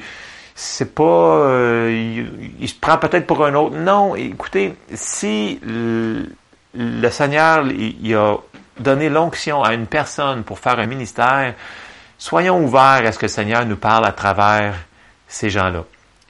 c'est 0.60 0.96
pas, 0.96 1.04
euh, 1.04 2.26
il, 2.60 2.68
se 2.68 2.74
prend 2.74 2.98
peut-être 2.98 3.28
pour 3.28 3.46
un 3.46 3.54
autre. 3.54 3.76
Non, 3.76 4.16
écoutez, 4.16 4.74
si 4.92 5.60
le, 5.64 6.26
Seigneur, 7.12 7.68
il, 7.68 8.16
a 8.16 8.38
donné 8.80 9.08
l'onction 9.10 9.62
à 9.62 9.76
une 9.76 9.86
personne 9.86 10.44
pour 10.44 10.58
faire 10.58 10.80
un 10.80 10.88
ministère, 10.88 11.54
soyons 12.18 12.64
ouverts 12.64 13.04
à 13.06 13.12
ce 13.12 13.20
que 13.20 13.26
le 13.26 13.32
Seigneur 13.32 13.68
nous 13.68 13.76
parle 13.76 14.08
à 14.08 14.12
travers 14.12 14.74
ces 15.28 15.52
gens-là. 15.52 15.84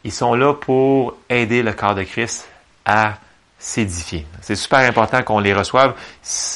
Ils 0.03 0.11
sont 0.11 0.35
là 0.35 0.53
pour 0.53 1.15
aider 1.29 1.63
le 1.63 1.71
corps 1.71 1.95
de 1.95 2.03
Christ 2.03 2.49
à 2.85 3.13
s'édifier. 3.57 4.27
C'est 4.41 4.57
super 4.57 4.79
important 4.79 5.23
qu'on 5.23 5.39
les 5.39 5.53
reçoive. 5.53 5.93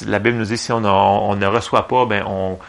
La 0.08 0.20
Bible 0.20 0.36
nous 0.36 0.46
dit 0.46 0.58
si 0.58 0.74
on, 0.74 0.84
on 0.84 1.36
ne 1.38 1.48
reçoit 1.48 1.88
pas, 1.88 2.06
ben 2.06 2.26
on, 2.28 2.60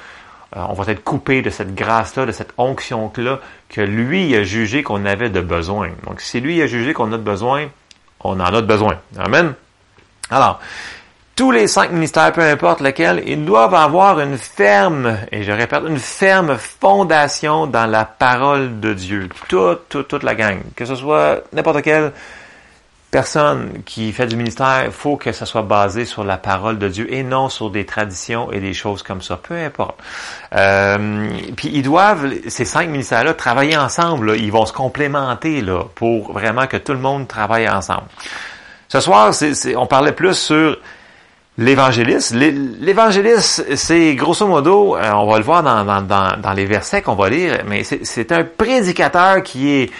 on 0.54 0.74
va 0.74 0.92
être 0.92 1.02
coupé 1.02 1.42
de 1.42 1.50
cette 1.50 1.74
grâce-là, 1.74 2.26
de 2.26 2.32
cette 2.32 2.52
onction-là, 2.58 3.40
que 3.68 3.80
lui 3.80 4.34
a 4.36 4.42
jugé 4.42 4.82
qu'on 4.82 5.04
avait 5.06 5.30
de 5.30 5.40
besoin. 5.40 5.90
Donc, 6.06 6.20
si 6.20 6.40
lui 6.40 6.60
a 6.62 6.66
jugé 6.66 6.92
qu'on 6.92 7.12
a 7.12 7.16
de 7.16 7.22
besoin, 7.22 7.68
on 8.20 8.38
en 8.38 8.44
a 8.44 8.60
de 8.60 8.66
besoin. 8.66 8.98
Amen. 9.18 9.54
Alors, 10.30 10.60
tous 11.34 11.50
les 11.50 11.66
cinq 11.66 11.92
ministères, 11.92 12.32
peu 12.32 12.42
importe 12.42 12.80
lequel, 12.80 13.22
ils 13.26 13.44
doivent 13.44 13.74
avoir 13.74 14.20
une 14.20 14.36
ferme, 14.36 15.16
et 15.30 15.42
je 15.42 15.52
répète, 15.52 15.82
une 15.86 15.98
ferme 15.98 16.56
fondation 16.56 17.66
dans 17.66 17.86
la 17.86 18.04
parole 18.04 18.80
de 18.80 18.92
Dieu. 18.92 19.28
Toute, 19.48 19.88
toute, 19.88 20.08
toute 20.08 20.22
la 20.22 20.34
gang. 20.34 20.60
Que 20.76 20.84
ce 20.84 20.94
soit 20.94 21.42
n'importe 21.52 21.82
quel 21.82 22.12
personne 23.12 23.82
qui 23.84 24.10
fait 24.10 24.26
du 24.26 24.36
ministère, 24.36 24.84
il 24.86 24.90
faut 24.90 25.16
que 25.16 25.32
ça 25.32 25.44
soit 25.44 25.62
basé 25.62 26.06
sur 26.06 26.24
la 26.24 26.38
parole 26.38 26.78
de 26.78 26.88
Dieu 26.88 27.12
et 27.12 27.22
non 27.22 27.50
sur 27.50 27.70
des 27.70 27.84
traditions 27.84 28.50
et 28.50 28.58
des 28.58 28.72
choses 28.72 29.02
comme 29.02 29.20
ça. 29.20 29.36
Peu 29.36 29.54
importe. 29.54 29.96
Euh, 30.56 31.28
puis 31.54 31.70
ils 31.74 31.82
doivent, 31.82 32.32
ces 32.48 32.64
cinq 32.64 32.88
ministères-là, 32.88 33.34
travailler 33.34 33.76
ensemble. 33.76 34.34
Ils 34.38 34.50
vont 34.50 34.64
se 34.64 34.72
complémenter 34.72 35.60
là, 35.60 35.84
pour 35.94 36.32
vraiment 36.32 36.66
que 36.66 36.78
tout 36.78 36.92
le 36.92 37.00
monde 37.00 37.28
travaille 37.28 37.68
ensemble. 37.68 38.06
Ce 38.88 38.98
soir, 38.98 39.30
on 39.76 39.86
parlait 39.86 40.12
plus 40.12 40.34
sur 40.34 40.78
L'évangéliste, 41.58 42.32
l'évangéliste, 42.32 43.76
c'est 43.76 44.14
grosso 44.14 44.46
modo, 44.46 44.96
euh, 44.96 45.12
on 45.12 45.26
va 45.30 45.36
le 45.36 45.44
voir 45.44 45.62
dans, 45.62 45.84
dans, 45.84 46.00
dans, 46.00 46.40
dans 46.40 46.52
les 46.54 46.64
versets 46.64 47.02
qu'on 47.02 47.14
va 47.14 47.28
lire, 47.28 47.58
mais 47.66 47.84
c'est 47.84 48.32
un 48.32 48.42
prédicateur 48.42 49.42
qui 49.42 49.68
est 49.68 49.90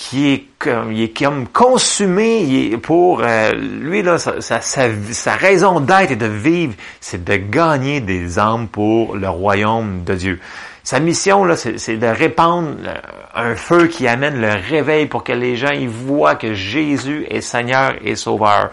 qui 0.00 0.32
est 0.32 0.44
comme, 0.58 0.92
il 0.92 1.02
est 1.02 1.16
comme 1.16 1.46
consumé 1.46 2.74
pour 2.78 3.20
euh, 3.22 3.52
lui 3.52 4.00
là 4.00 4.16
sa, 4.18 5.36
raison 5.36 5.80
d'être 5.80 6.12
et 6.12 6.16
de 6.16 6.26
vivre, 6.26 6.72
c'est 7.00 7.22
de 7.22 7.36
gagner 7.36 8.00
des 8.00 8.38
âmes 8.38 8.66
pour 8.66 9.14
le 9.14 9.28
royaume 9.28 10.02
de 10.04 10.14
Dieu. 10.14 10.40
Sa 10.84 11.00
mission 11.00 11.44
là, 11.44 11.54
c'est 11.54 11.98
de 11.98 12.06
répandre 12.06 12.76
euh, 12.82 12.94
un 13.34 13.54
feu 13.54 13.88
qui 13.88 14.08
amène 14.08 14.40
le 14.40 14.54
réveil 14.70 15.04
pour 15.04 15.22
que 15.22 15.32
les 15.32 15.56
gens 15.56 15.72
y 15.72 15.86
voient 15.86 16.34
que 16.34 16.54
Jésus 16.54 17.26
est 17.28 17.42
Seigneur 17.42 17.92
et 18.02 18.16
Sauveur. 18.16 18.70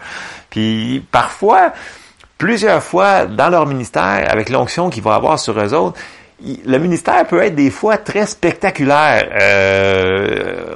Puis 0.50 1.06
parfois, 1.12 1.74
plusieurs 2.38 2.82
fois 2.82 3.26
dans 3.26 3.50
leur 3.50 3.66
ministère, 3.66 4.32
avec 4.32 4.48
l'onction 4.48 4.90
qu'il 4.90 5.04
va 5.04 5.16
avoir 5.16 5.40
sur 5.40 5.60
eux 5.60 5.74
autres, 5.74 6.00
le 6.40 6.78
ministère 6.78 7.26
peut 7.26 7.42
être 7.42 7.56
des 7.56 7.72
fois 7.72 7.98
très 7.98 8.26
spectaculaire. 8.26 9.28
Euh, 9.42 10.76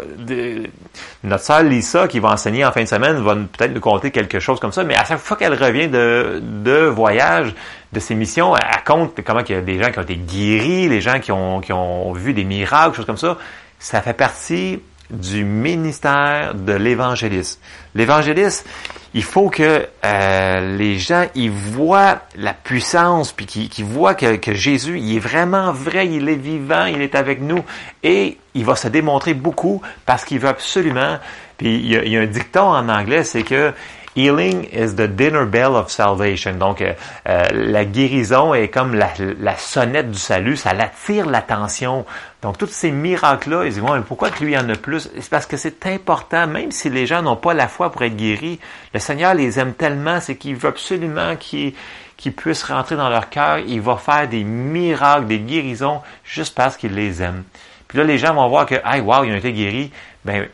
notre 1.24 1.44
sœur 1.44 1.64
Lisa, 1.64 2.08
qui 2.08 2.20
va 2.20 2.30
enseigner 2.30 2.66
en 2.66 2.72
fin 2.72 2.82
de 2.82 2.88
semaine, 2.88 3.18
va 3.18 3.36
peut-être 3.36 3.74
nous 3.74 3.80
conter 3.80 4.12
quelque 4.12 4.40
chose 4.40 4.60
comme 4.60 4.72
ça, 4.72 4.84
mais 4.84 4.96
à 4.96 5.06
chaque 5.06 5.20
fois 5.20 5.38
qu'elle 5.38 5.54
revient 5.54 5.88
de, 5.88 6.42
de 6.42 6.86
voyage, 6.86 7.54
de 7.94 8.00
ses 8.00 8.16
missions, 8.16 8.56
elle, 8.56 8.84
compte 8.86 9.20
comment 9.24 9.42
il 9.48 9.52
y 9.52 9.58
a 9.58 9.62
des 9.62 9.82
gens 9.82 9.92
qui 9.92 10.00
ont 10.00 10.04
été 10.04 10.16
guéris, 10.16 10.90
les 10.90 11.02
gens 11.02 11.20
qui 11.20 11.32
ont, 11.32 11.62
qui 11.62 11.74
ont 11.74 12.12
vu 12.14 12.34
des 12.34 12.44
miracles, 12.44 12.96
choses 12.96 13.06
comme 13.06 13.18
ça. 13.18 13.38
Ça 13.78 14.02
fait 14.02 14.14
partie 14.14 14.80
du 15.12 15.44
ministère 15.44 16.56
de 16.56 16.74
l'évangéliste. 16.74 17.62
L'évangéliste, 17.96 18.66
il 19.14 19.24
faut 19.24 19.50
que 19.50 19.88
euh, 20.06 20.78
les 20.78 20.98
gens 20.98 21.26
ils 21.36 21.52
voient 21.52 22.22
la 22.36 22.54
puissance, 22.54 23.34
puis 23.34 23.46
qu'ils 23.46 23.86
voient 23.86 24.16
que, 24.16 24.54
Jésus, 24.54 25.00
il 25.00 25.18
est 25.18 25.20
vraiment 25.20 25.72
vrai, 25.74 26.08
il 26.08 26.30
est 26.30 26.36
vivant, 26.36 26.86
il 26.86 27.02
est 27.02 27.16
avec 27.16 27.42
nous, 27.42 27.64
et 28.04 28.38
il 28.54 28.66
va 28.66 28.76
se 28.76 28.88
démontrer 28.88 29.34
beaucoup 29.34 29.82
parce 30.06 30.24
qu'il 30.24 30.40
veut 30.40 30.50
absolument. 30.50 31.20
Puis 31.58 31.76
il 31.76 32.08
y 32.08 32.18
a 32.18 32.22
un 32.22 32.26
dicton 32.26 32.64
en 32.64 32.88
anglais, 32.90 33.24
c'est 33.24 33.44
que 33.44 33.74
Healing 34.14 34.66
is 34.66 34.96
the 34.96 35.08
dinner 35.08 35.46
bell 35.46 35.76
of 35.76 35.90
salvation. 35.90 36.54
Donc, 36.58 36.82
euh, 36.82 36.94
euh, 37.30 37.46
la 37.54 37.86
guérison 37.86 38.54
est 38.54 38.68
comme 38.68 38.94
la, 38.94 39.58
sonnette 39.58 40.12
du 40.12 40.20
salut, 40.20 40.58
ça 40.58 40.74
l'attire 40.74 41.26
l'attention. 41.26 42.06
Donc, 42.42 42.58
tous 42.58 42.68
ces 42.68 42.92
miracles-là, 42.92 43.66
ils 43.66 43.74
disent, 43.74 43.84
pourquoi 44.08 44.30
que 44.30 44.44
lui 44.44 44.58
en 44.58 44.68
a 44.68 44.76
plus? 44.76 45.10
C'est 45.20 45.30
parce 45.30 45.46
que 45.46 45.56
c'est 45.56 45.86
important, 45.86 46.46
même 46.46 46.72
si 46.72 46.90
les 46.90 47.06
gens 47.06 47.22
n'ont 47.22 47.38
pas 47.38 47.54
la 47.54 47.70
foi 47.70 47.90
pour 47.90 48.02
être 48.02 48.18
guéris, 48.18 48.60
le 48.94 49.00
Seigneur 49.00 49.34
les 49.34 49.60
aime 49.60 49.74
tellement, 49.74 50.20
c'est 50.20 50.36
qu'il 50.36 50.56
veut 50.56 50.70
absolument 50.70 51.38
qu'ils 51.38 51.74
puissent 52.36 52.64
rentrer 52.64 52.98
dans 52.98 53.10
leur 53.10 53.30
cœur. 53.30 53.60
Il 53.60 53.80
va 53.80 53.96
faire 53.96 54.28
des 54.28 54.44
miracles, 54.44 55.28
des 55.28 55.40
guérisons, 55.40 56.02
juste 56.26 56.54
parce 56.54 56.76
qu'il 56.76 56.96
les 56.96 57.24
aime. 57.24 57.44
Puis 57.88 57.98
là, 57.98 58.04
les 58.04 58.18
gens 58.18 58.34
vont 58.34 58.50
voir 58.50 58.66
que, 58.66 58.76
ah, 58.84 59.00
wow, 59.00 59.24
ils 59.24 59.32
ont 59.32 59.38
été 59.38 59.54
guéris. 59.54 59.92
Ben, 60.26 60.48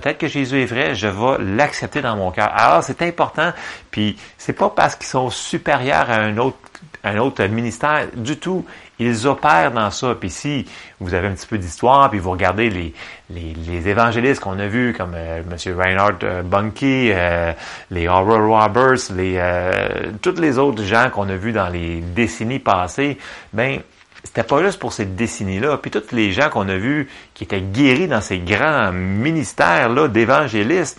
peut-être 0.00 0.18
que 0.18 0.28
Jésus 0.28 0.62
est 0.62 0.66
vrai, 0.66 0.94
je 0.94 1.08
vais 1.08 1.44
l'accepter 1.56 2.00
dans 2.00 2.16
mon 2.16 2.30
cœur. 2.30 2.50
Alors, 2.54 2.82
c'est 2.82 3.02
important, 3.02 3.52
puis 3.90 4.16
c'est 4.36 4.52
pas 4.52 4.70
parce 4.70 4.94
qu'ils 4.96 5.06
sont 5.06 5.30
supérieurs 5.30 6.10
à 6.10 6.16
un 6.16 6.36
autre, 6.38 6.58
un 7.04 7.18
autre 7.18 7.44
ministère 7.44 8.06
du 8.14 8.36
tout. 8.36 8.64
Ils 9.00 9.26
opèrent 9.28 9.70
dans 9.70 9.90
ça. 9.90 10.16
Puis 10.18 10.30
si 10.30 10.66
vous 10.98 11.14
avez 11.14 11.28
un 11.28 11.32
petit 11.32 11.46
peu 11.46 11.58
d'histoire, 11.58 12.10
puis 12.10 12.18
vous 12.18 12.32
regardez 12.32 12.68
les, 12.68 12.92
les, 13.30 13.54
les 13.54 13.88
évangélistes 13.88 14.40
qu'on 14.40 14.58
a 14.58 14.66
vus, 14.66 14.94
comme 14.96 15.12
euh, 15.14 15.42
M. 15.48 15.76
Reinhard 15.78 16.18
euh, 16.24 16.42
Bunky, 16.42 17.10
euh, 17.12 17.52
les 17.90 18.08
Oral 18.08 18.42
Roberts, 18.42 19.12
les, 19.14 19.36
euh, 19.36 20.12
tous 20.20 20.40
les 20.40 20.58
autres 20.58 20.82
gens 20.82 21.10
qu'on 21.10 21.28
a 21.28 21.36
vus 21.36 21.52
dans 21.52 21.68
les 21.68 22.00
décennies 22.00 22.58
passées, 22.58 23.18
ben 23.52 23.80
c'était 24.24 24.42
pas 24.42 24.62
juste 24.62 24.78
pour 24.78 24.92
cette 24.92 25.16
décennie-là. 25.16 25.78
Puis 25.78 25.90
tous 25.90 26.12
les 26.12 26.32
gens 26.32 26.50
qu'on 26.50 26.68
a 26.68 26.76
vus 26.76 27.08
qui 27.34 27.44
étaient 27.44 27.60
guéris 27.60 28.08
dans 28.08 28.20
ces 28.20 28.38
grands 28.38 28.92
ministères-là 28.92 30.08
d'évangélistes, 30.08 30.98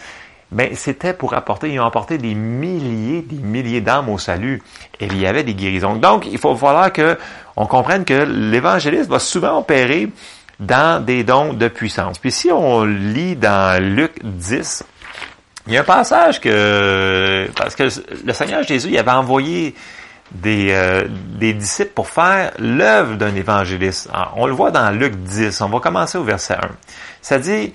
ben, 0.51 0.69
c'était 0.73 1.13
pour 1.13 1.35
apporter, 1.35 1.71
ils 1.71 1.79
ont 1.79 1.85
apporté 1.85 2.17
des 2.17 2.33
milliers, 2.33 3.21
des 3.21 3.37
milliers 3.37 3.81
d'âmes 3.81 4.09
au 4.09 4.17
salut. 4.17 4.63
Et 4.99 5.05
il 5.05 5.19
y 5.19 5.27
avait 5.27 5.43
des 5.43 5.53
guérisons. 5.53 5.95
Donc, 5.95 6.25
il 6.25 6.39
faut 6.39 6.55
falloir 6.55 6.91
que 6.91 7.17
on 7.55 7.67
comprenne 7.67 8.03
que 8.03 8.23
l'évangéliste 8.23 9.09
va 9.09 9.19
souvent 9.19 9.59
opérer 9.59 10.09
dans 10.59 11.03
des 11.03 11.23
dons 11.23 11.53
de 11.53 11.67
puissance. 11.67 12.17
Puis 12.17 12.31
si 12.31 12.51
on 12.51 12.83
lit 12.83 13.35
dans 13.35 13.81
Luc 13.81 14.13
10, 14.23 14.83
il 15.67 15.73
y 15.73 15.77
a 15.77 15.81
un 15.81 15.83
passage 15.83 16.41
que, 16.41 17.47
parce 17.55 17.75
que 17.75 17.83
le 18.25 18.33
Seigneur 18.33 18.63
Jésus, 18.63 18.89
il 18.89 18.97
avait 18.97 19.11
envoyé 19.11 19.75
des, 20.31 20.69
euh, 20.71 21.07
disciples 21.39 21.91
pour 21.93 22.07
faire 22.07 22.51
l'œuvre 22.59 23.15
d'un 23.15 23.33
évangéliste. 23.35 24.09
on 24.35 24.45
le 24.45 24.53
voit 24.53 24.71
dans 24.71 24.91
Luc 24.91 25.15
10. 25.15 25.61
On 25.61 25.69
va 25.69 25.79
commencer 25.79 26.17
au 26.17 26.23
verset 26.23 26.55
1. 26.55 26.59
Ça 27.21 27.39
dit, 27.39 27.73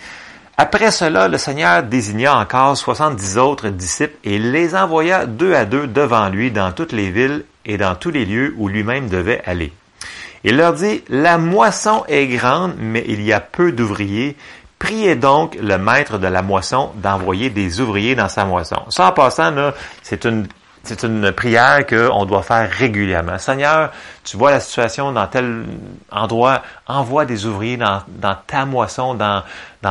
après 0.56 0.92
cela, 0.92 1.26
le 1.26 1.36
Seigneur 1.36 1.82
désigna 1.82 2.38
encore 2.38 2.76
soixante-dix 2.76 3.38
autres 3.38 3.70
disciples 3.70 4.16
et 4.22 4.38
les 4.38 4.76
envoya 4.76 5.26
deux 5.26 5.54
à 5.54 5.64
deux 5.64 5.88
devant 5.88 6.28
lui 6.28 6.52
dans 6.52 6.70
toutes 6.70 6.92
les 6.92 7.10
villes 7.10 7.44
et 7.64 7.76
dans 7.76 7.96
tous 7.96 8.10
les 8.10 8.24
lieux 8.24 8.54
où 8.56 8.68
lui-même 8.68 9.08
devait 9.08 9.42
aller. 9.46 9.72
Il 10.44 10.56
leur 10.56 10.74
dit, 10.74 11.02
la 11.08 11.38
moisson 11.38 12.04
est 12.06 12.26
grande, 12.28 12.74
mais 12.78 13.04
il 13.08 13.22
y 13.22 13.32
a 13.32 13.40
peu 13.40 13.72
d'ouvriers. 13.72 14.36
Priez 14.78 15.16
donc 15.16 15.56
le 15.60 15.78
maître 15.78 16.18
de 16.18 16.26
la 16.26 16.42
moisson 16.42 16.92
d'envoyer 16.96 17.50
des 17.50 17.80
ouvriers 17.80 18.14
dans 18.14 18.28
sa 18.28 18.44
moisson. 18.44 18.82
Ça, 18.90 19.08
en 19.08 19.12
passant, 19.12 19.52
c'est 20.02 20.24
une 20.24 20.46
c'est 20.84 21.02
une 21.02 21.32
prière 21.32 21.86
qu'on 21.86 22.26
doit 22.26 22.42
faire 22.42 22.70
régulièrement. 22.70 23.38
Seigneur, 23.38 23.90
tu 24.22 24.36
vois 24.36 24.50
la 24.50 24.60
situation 24.60 25.12
dans 25.12 25.26
tel 25.26 25.64
endroit, 26.10 26.62
envoie 26.86 27.24
des 27.24 27.46
ouvriers 27.46 27.76
dans, 27.76 28.02
ta 28.46 28.64
moisson, 28.66 29.14
dans, 29.14 29.42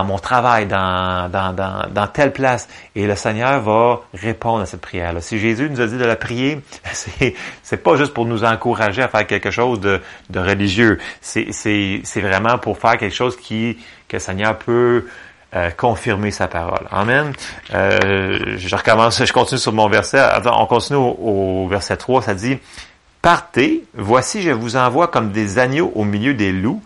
mon 0.04 0.18
travail, 0.20 0.68
dans, 0.68 2.08
telle 2.14 2.32
place. 2.32 2.68
Et 2.96 3.08
le 3.08 3.16
Seigneur 3.16 3.62
va 3.62 4.02
répondre 4.14 4.62
à 4.62 4.66
cette 4.66 4.82
prière-là. 4.82 5.22
Si 5.22 5.40
Jésus 5.40 5.70
nous 5.70 5.82
a 5.82 5.88
dit 5.88 5.98
de 5.98 6.06
la 6.06 6.16
prier, 6.16 6.62
c'est, 6.94 7.78
pas 7.84 7.96
juste 7.96 8.14
pour 8.14 8.26
nous 8.26 8.44
encourager 8.44 9.02
à 9.02 9.08
faire 9.08 9.26
quelque 9.26 9.52
chose 9.52 9.80
de, 9.80 10.00
religieux. 10.36 11.00
C'est, 11.22 11.48
c'est, 11.52 12.02
c'est 12.04 12.22
vraiment 12.22 12.58
pour 12.58 12.78
faire 12.78 12.98
quelque 12.98 13.16
chose 13.16 13.36
qui, 13.36 13.78
que 14.08 14.18
le 14.18 14.20
Seigneur 14.20 14.58
peut 14.58 15.06
euh, 15.56 15.70
confirmer 15.72 16.32
sa 16.32 16.48
parole. 16.48 16.88
Amen. 16.92 17.34
Euh, 17.74 18.58
je 18.58 18.76
recommence, 18.76 19.24
je 19.24 19.32
continue 19.32 19.60
sur 19.60 19.74
mon 19.74 19.88
verset. 19.88 20.20
on 20.46 20.66
continue 20.66 20.98
au, 21.00 21.68
verset 21.68 21.98
3, 21.98 22.24
ça 22.24 22.34
dit, 22.34 22.58
Partez, 23.22 23.86
voici 23.94 24.42
je 24.42 24.52
vous 24.52 24.76
envoie 24.76 25.08
comme 25.08 25.32
des 25.32 25.60
agneaux 25.60 25.92
au 25.96 26.04
milieu 26.04 26.34
des 26.34 26.52
loups. 26.52 26.82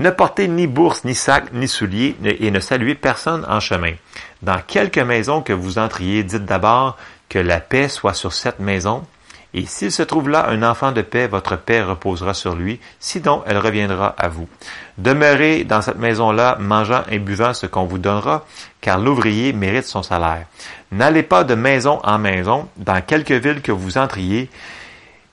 Ne 0.00 0.10
portez 0.10 0.46
ni 0.46 0.66
bourse, 0.66 1.04
ni 1.04 1.14
sac, 1.14 1.52
ni 1.52 1.66
souliers, 1.66 2.16
et 2.24 2.50
ne 2.50 2.60
saluez 2.60 2.94
personne 2.94 3.44
en 3.48 3.58
chemin. 3.58 3.92
Dans 4.42 4.60
quelque 4.66 5.00
maison 5.00 5.40
que 5.40 5.52
vous 5.52 5.78
entriez, 5.78 6.22
dites 6.24 6.44
d'abord 6.44 6.96
que 7.28 7.38
la 7.38 7.60
paix 7.60 7.88
soit 7.88 8.14
sur 8.14 8.32
cette 8.32 8.60
maison. 8.60 9.04
Et 9.54 9.64
s'il 9.64 9.90
se 9.90 10.02
trouve 10.02 10.28
là 10.28 10.48
un 10.50 10.62
enfant 10.62 10.92
de 10.92 11.00
paix, 11.00 11.26
votre 11.26 11.56
paix 11.56 11.82
reposera 11.82 12.34
sur 12.34 12.54
lui, 12.54 12.80
sinon 13.00 13.42
elle 13.46 13.58
reviendra 13.58 14.14
à 14.18 14.28
vous. 14.28 14.46
Demeurez 14.98 15.64
dans 15.64 15.80
cette 15.80 15.98
maison-là, 15.98 16.58
mangeant 16.60 17.02
et 17.10 17.18
buvant 17.18 17.54
ce 17.54 17.66
qu'on 17.66 17.84
vous 17.84 17.98
donnera, 17.98 18.44
car 18.80 18.98
l'ouvrier 18.98 19.52
mérite 19.54 19.86
son 19.86 20.02
salaire. 20.02 20.46
N'allez 20.92 21.22
pas 21.22 21.44
de 21.44 21.54
maison 21.54 22.00
en 22.04 22.18
maison, 22.18 22.68
dans 22.76 23.00
quelque 23.00 23.34
ville 23.34 23.62
que 23.62 23.72
vous 23.72 23.96
entriez, 23.96 24.50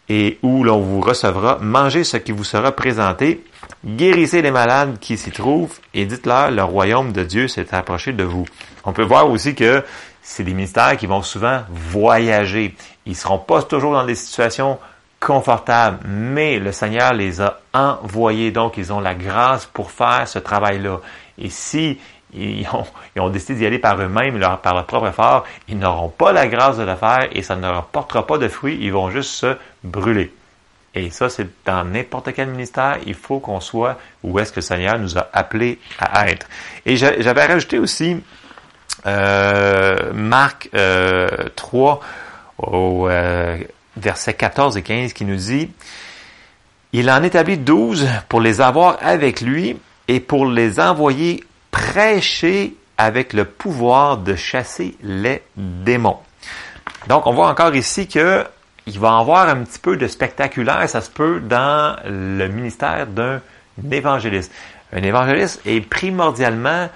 et 0.07 0.37
où 0.43 0.63
l'on 0.63 0.79
vous 0.79 1.01
recevra, 1.01 1.57
mangez 1.61 2.03
ce 2.03 2.17
qui 2.17 2.31
vous 2.31 2.43
sera 2.43 2.71
présenté, 2.71 3.43
guérissez 3.85 4.41
les 4.41 4.51
malades 4.51 4.97
qui 4.99 5.17
s'y 5.17 5.31
trouvent, 5.31 5.79
et 5.93 6.05
dites-leur, 6.05 6.51
le 6.51 6.63
royaume 6.63 7.11
de 7.11 7.23
Dieu 7.23 7.47
s'est 7.47 7.73
approché 7.73 8.13
de 8.13 8.23
vous. 8.23 8.45
On 8.83 8.93
peut 8.93 9.03
voir 9.03 9.29
aussi 9.29 9.55
que 9.55 9.83
c'est 10.27 10.43
des 10.43 10.55
ministères 10.55 10.97
qui 10.97 11.05
vont 11.05 11.21
souvent 11.21 11.61
voyager. 11.69 12.75
Ils 13.05 13.15
seront 13.15 13.37
pas 13.37 13.61
toujours 13.61 13.93
dans 13.93 14.05
des 14.05 14.15
situations 14.15 14.79
confortables, 15.19 15.99
mais 16.03 16.57
le 16.57 16.71
Seigneur 16.71 17.13
les 17.13 17.41
a 17.41 17.59
envoyés, 17.73 18.49
donc 18.49 18.77
ils 18.77 18.91
ont 18.91 18.99
la 18.99 19.13
grâce 19.13 19.67
pour 19.67 19.91
faire 19.91 20.27
ce 20.27 20.39
travail-là. 20.39 20.99
Et 21.37 21.51
si 21.51 21.99
ils 22.33 22.67
ont, 23.15 23.29
décidé 23.29 23.59
d'y 23.59 23.65
aller 23.67 23.77
par 23.77 24.01
eux-mêmes, 24.01 24.39
par 24.63 24.73
leur 24.73 24.85
propre 24.87 25.09
effort, 25.09 25.45
ils 25.67 25.77
n'auront 25.77 26.09
pas 26.09 26.33
la 26.33 26.47
grâce 26.47 26.77
de 26.77 26.83
le 26.83 26.95
faire 26.95 27.27
et 27.31 27.43
ça 27.43 27.55
ne 27.55 27.61
leur 27.61 27.85
portera 27.85 28.25
pas 28.25 28.39
de 28.39 28.47
fruits, 28.47 28.79
ils 28.81 28.91
vont 28.91 29.11
juste 29.11 29.29
se 29.29 29.55
brûler. 29.83 30.33
Et 30.95 31.11
ça, 31.11 31.29
c'est 31.29 31.47
dans 31.65 31.83
n'importe 31.83 32.33
quel 32.33 32.47
ministère, 32.47 32.97
il 33.05 33.13
faut 33.13 33.39
qu'on 33.39 33.59
soit 33.59 33.99
où 34.23 34.39
est-ce 34.39 34.51
que 34.51 34.57
le 34.57 34.63
Seigneur 34.63 34.97
nous 34.97 35.19
a 35.19 35.27
appelés 35.33 35.77
à 35.99 36.29
être. 36.29 36.47
Et 36.85 36.97
j'avais 36.97 37.45
rajouté 37.45 37.77
aussi 37.77 38.17
Marc 39.05 40.69
3 40.71 40.73
euh, 40.73 41.95
au 42.57 43.07
euh, 43.07 43.57
verset 43.97 44.33
14 44.33 44.77
et 44.77 44.81
15 44.81 45.13
qui 45.13 45.25
nous 45.25 45.35
dit, 45.35 45.69
Il 46.93 47.09
en 47.11 47.23
établit 47.23 47.57
douze 47.57 48.07
pour 48.29 48.41
les 48.41 48.61
avoir 48.61 48.97
avec 49.01 49.41
lui 49.41 49.77
et 50.07 50.19
pour 50.19 50.45
les 50.45 50.79
envoyer 50.79 51.43
prêcher 51.71 52.75
avec 52.97 53.33
le 53.33 53.45
pouvoir 53.45 54.17
de 54.17 54.35
chasser 54.35 54.95
les 55.01 55.41
démons. 55.57 56.19
Donc, 57.07 57.27
on 57.27 57.33
voit 57.33 57.49
encore 57.49 57.75
ici 57.75 58.07
que 58.07 58.45
il 58.87 58.99
va 58.99 59.17
avoir 59.17 59.49
un 59.49 59.63
petit 59.63 59.79
peu 59.79 59.97
de 59.97 60.07
spectaculaire, 60.07 60.87
ça 60.87 61.01
se 61.01 61.09
peut, 61.09 61.39
dans 61.39 61.97
le 62.05 62.47
ministère 62.47 63.07
d'un 63.07 63.41
évangéliste. 63.91 64.51
Un 64.93 65.01
évangéliste 65.01 65.61
est 65.65 65.81
primordialement 65.81 66.89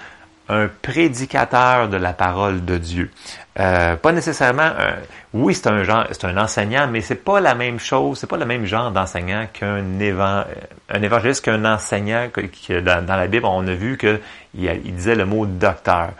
un 0.50 0.68
prédicateur 0.82 1.88
de 1.88 1.96
la 1.96 2.12
parole 2.12 2.64
de 2.64 2.76
Dieu. 2.76 3.10
Euh, 3.58 3.96
pas 3.96 4.12
nécessairement, 4.12 4.62
un, 4.62 4.96
oui, 5.32 5.54
c'est 5.54 5.68
un 5.68 5.84
genre, 5.84 6.06
c'est 6.10 6.24
un 6.24 6.36
enseignant, 6.36 6.88
mais 6.90 7.00
c'est 7.00 7.14
pas 7.14 7.40
la 7.40 7.54
même 7.54 7.78
chose, 7.78 8.18
c'est 8.18 8.26
pas 8.26 8.36
le 8.36 8.46
même 8.46 8.64
genre 8.66 8.90
d'enseignant 8.90 9.46
qu'un 9.52 9.98
évan, 10.00 10.44
un 10.88 11.02
évangéliste 11.02 11.44
qu'un 11.44 11.64
enseignant. 11.64 12.28
Que, 12.32 12.80
dans, 12.80 13.06
la 13.06 13.26
Bible, 13.28 13.46
on 13.46 13.66
a 13.66 13.74
vu 13.74 13.96
qu'il 13.96 14.20
il 14.54 14.94
disait 14.94 15.14
le 15.14 15.24
mot 15.24 15.46
docteur. 15.46 16.10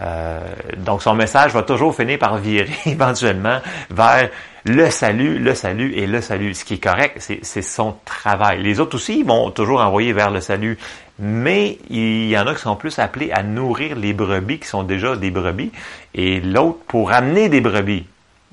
Euh, 0.00 0.40
donc 0.78 1.02
son 1.02 1.14
message 1.14 1.52
va 1.52 1.62
toujours 1.62 1.94
finir 1.94 2.18
par 2.18 2.38
virer 2.38 2.70
éventuellement 2.86 3.60
vers 3.90 4.30
le 4.64 4.90
salut, 4.90 5.38
le 5.38 5.54
salut 5.54 5.92
et 5.94 6.06
le 6.06 6.20
salut. 6.20 6.54
Ce 6.54 6.64
qui 6.64 6.74
est 6.74 6.82
correct, 6.82 7.16
c'est 7.18 7.62
son 7.62 7.96
travail. 8.04 8.62
Les 8.62 8.80
autres 8.80 8.96
aussi 8.96 9.22
vont 9.22 9.50
toujours 9.50 9.80
envoyer 9.80 10.12
vers 10.12 10.30
le 10.30 10.40
salut. 10.40 10.78
Mais 11.24 11.78
il 11.88 12.28
y 12.28 12.36
en 12.36 12.48
a 12.48 12.54
qui 12.56 12.62
sont 12.62 12.74
plus 12.74 12.98
appelés 12.98 13.30
à 13.30 13.44
nourrir 13.44 13.94
les 13.94 14.12
brebis 14.12 14.58
qui 14.58 14.66
sont 14.66 14.82
déjà 14.82 15.14
des 15.14 15.30
brebis 15.30 15.70
et 16.14 16.40
l'autre 16.40 16.80
pour 16.88 17.12
amener 17.12 17.48
des 17.48 17.60
brebis. 17.60 18.06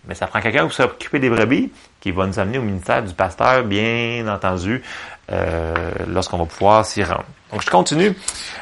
Mais 0.07 0.13
ça 0.13 0.27
prend 0.27 0.39
quelqu'un 0.39 0.61
pour 0.61 0.73
s'occuper 0.73 1.17
des 1.17 1.31
brebis 1.31 1.71
qui 1.99 2.11
va 2.11 2.27
nous 2.27 2.38
amener 2.38 2.59
au 2.59 2.61
ministère 2.61 3.01
du 3.01 3.11
pasteur, 3.15 3.63
bien 3.63 4.27
entendu, 4.27 4.83
euh, 5.31 5.73
lorsqu'on 6.07 6.38
va 6.38 6.45
pouvoir 6.45 6.85
s'y 6.85 7.03
rendre. 7.03 7.25
Donc, 7.51 7.63
je 7.63 7.71
continue. 7.71 8.15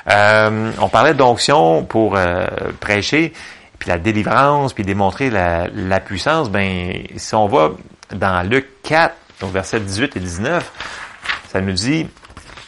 Euh, 0.09 0.71
on 0.79 0.87
parlait 0.87 1.13
d'onction 1.13 1.83
pour 1.83 2.15
euh, 2.15 2.47
prêcher, 2.79 3.33
puis 3.77 3.89
la 3.89 3.97
délivrance, 3.97 4.71
puis 4.71 4.85
démontrer 4.85 5.29
la, 5.29 5.99
puissance. 5.99 6.49
Ben, 6.49 7.03
si 7.17 7.35
on 7.35 7.47
va 7.47 7.71
dans 8.11 8.49
Luc 8.49 8.67
4, 8.83 9.13
donc 9.41 9.51
versets 9.51 9.81
18 9.81 10.15
et 10.15 10.19
19, 10.21 10.71
ça 11.49 11.59
nous 11.59 11.73
dit, 11.73 12.07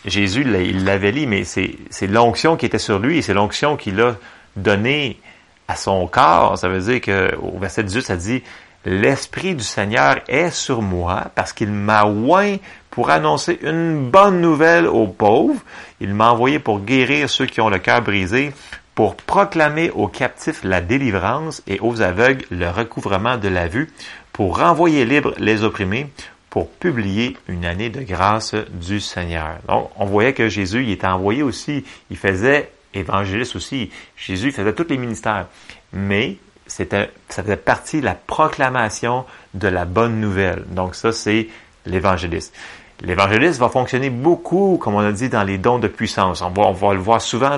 Jésus, 0.10 0.42
il 0.42 0.86
l'avait 0.86 1.12
lu, 1.12 1.26
mais 1.26 1.44
c'est 1.44 2.08
l'onction 2.08 2.58
qui 2.58 2.66
était 2.66 2.80
sur 2.80 3.00
lui, 3.00 3.18
et 3.18 3.22
c'est 3.22 3.34
l'onction 3.34 3.78
qu'il 3.78 4.00
a 4.02 4.16
donnée 4.56 5.20
à 5.68 5.76
son 5.76 6.08
corps. 6.08 6.58
Ça 6.58 6.68
veut 6.68 6.82
dire 6.82 7.02
que 7.02 7.36
au 7.38 7.58
verset 7.60 7.84
18, 7.84 8.02
ça 8.02 8.16
dit, 8.16 8.44
L'Esprit 8.86 9.56
du 9.56 9.64
Seigneur 9.64 10.22
est 10.30 10.52
sur 10.52 10.82
moi 10.82 11.26
parce 11.36 11.52
qu'il 11.52 11.70
m'a 11.70 12.06
oint 12.06 12.56
pour 12.90 13.10
annoncer 13.10 13.60
une 13.62 14.10
bonne 14.10 14.40
nouvelle 14.40 14.88
aux 14.88 15.08
pauvres. 15.08 15.60
Il 16.00 16.14
m'a 16.14 16.32
envoyé 16.32 16.60
pour 16.60 16.80
guérir 16.80 17.30
ceux 17.30 17.46
qui 17.46 17.60
ont 17.60 17.70
le 17.70 17.80
cœur 17.80 18.02
brisé, 18.02 18.54
pour 18.96 19.16
proclamer 19.18 19.92
aux 19.92 20.08
captifs 20.08 20.64
la 20.64 20.80
délivrance 20.80 21.62
et 21.68 21.80
aux 21.82 22.02
aveugles 22.02 22.46
le 22.52 22.70
recouvrement 22.70 23.38
de 23.38 23.50
la 23.50 23.68
vue, 23.68 23.92
pour 24.32 24.60
renvoyer 24.60 25.04
libres 25.04 25.34
les 25.38 25.64
opprimés, 25.64 26.10
pour 26.50 26.70
publier 26.70 27.38
une 27.48 27.66
année 27.66 27.90
de 27.90 28.02
grâce 28.02 28.56
du 28.56 29.00
Seigneur. 29.00 29.58
Donc, 29.68 29.90
on 29.98 30.06
voyait 30.06 30.34
que 30.34 30.50
Jésus, 30.50 30.84
il 30.84 30.92
était 30.92 31.08
envoyé 31.08 31.44
aussi, 31.44 31.86
il 32.10 32.18
faisait 32.18 32.72
évangéliste 32.94 33.56
aussi. 33.56 33.92
Jésus 34.18 34.52
faisait 34.52 34.74
tous 34.74 34.88
les 34.90 34.98
ministères. 34.98 35.48
Mais 35.94 36.38
c'était, 36.66 37.12
ça 37.30 37.44
faisait 37.44 37.58
partie 37.58 38.00
de 38.00 38.06
la 38.06 38.16
proclamation 38.16 39.26
de 39.54 39.68
la 39.68 39.86
bonne 39.86 40.20
nouvelle. 40.20 40.64
Donc 40.70 40.96
ça, 40.96 41.12
c'est 41.12 41.48
l'évangéliste. 41.86 42.54
L'évangéliste 43.02 43.60
va 43.60 43.70
fonctionner 43.70 44.10
beaucoup, 44.10 44.78
comme 44.82 44.96
on 44.96 45.00
a 45.00 45.12
dit, 45.12 45.30
dans 45.30 45.44
les 45.44 45.58
dons 45.58 45.80
de 45.80 45.88
puissance. 45.88 46.42
On 46.42 46.50
va, 46.50 46.64
on 46.64 46.74
va 46.74 46.94
le 46.94 47.00
voir 47.00 47.22
souvent, 47.22 47.58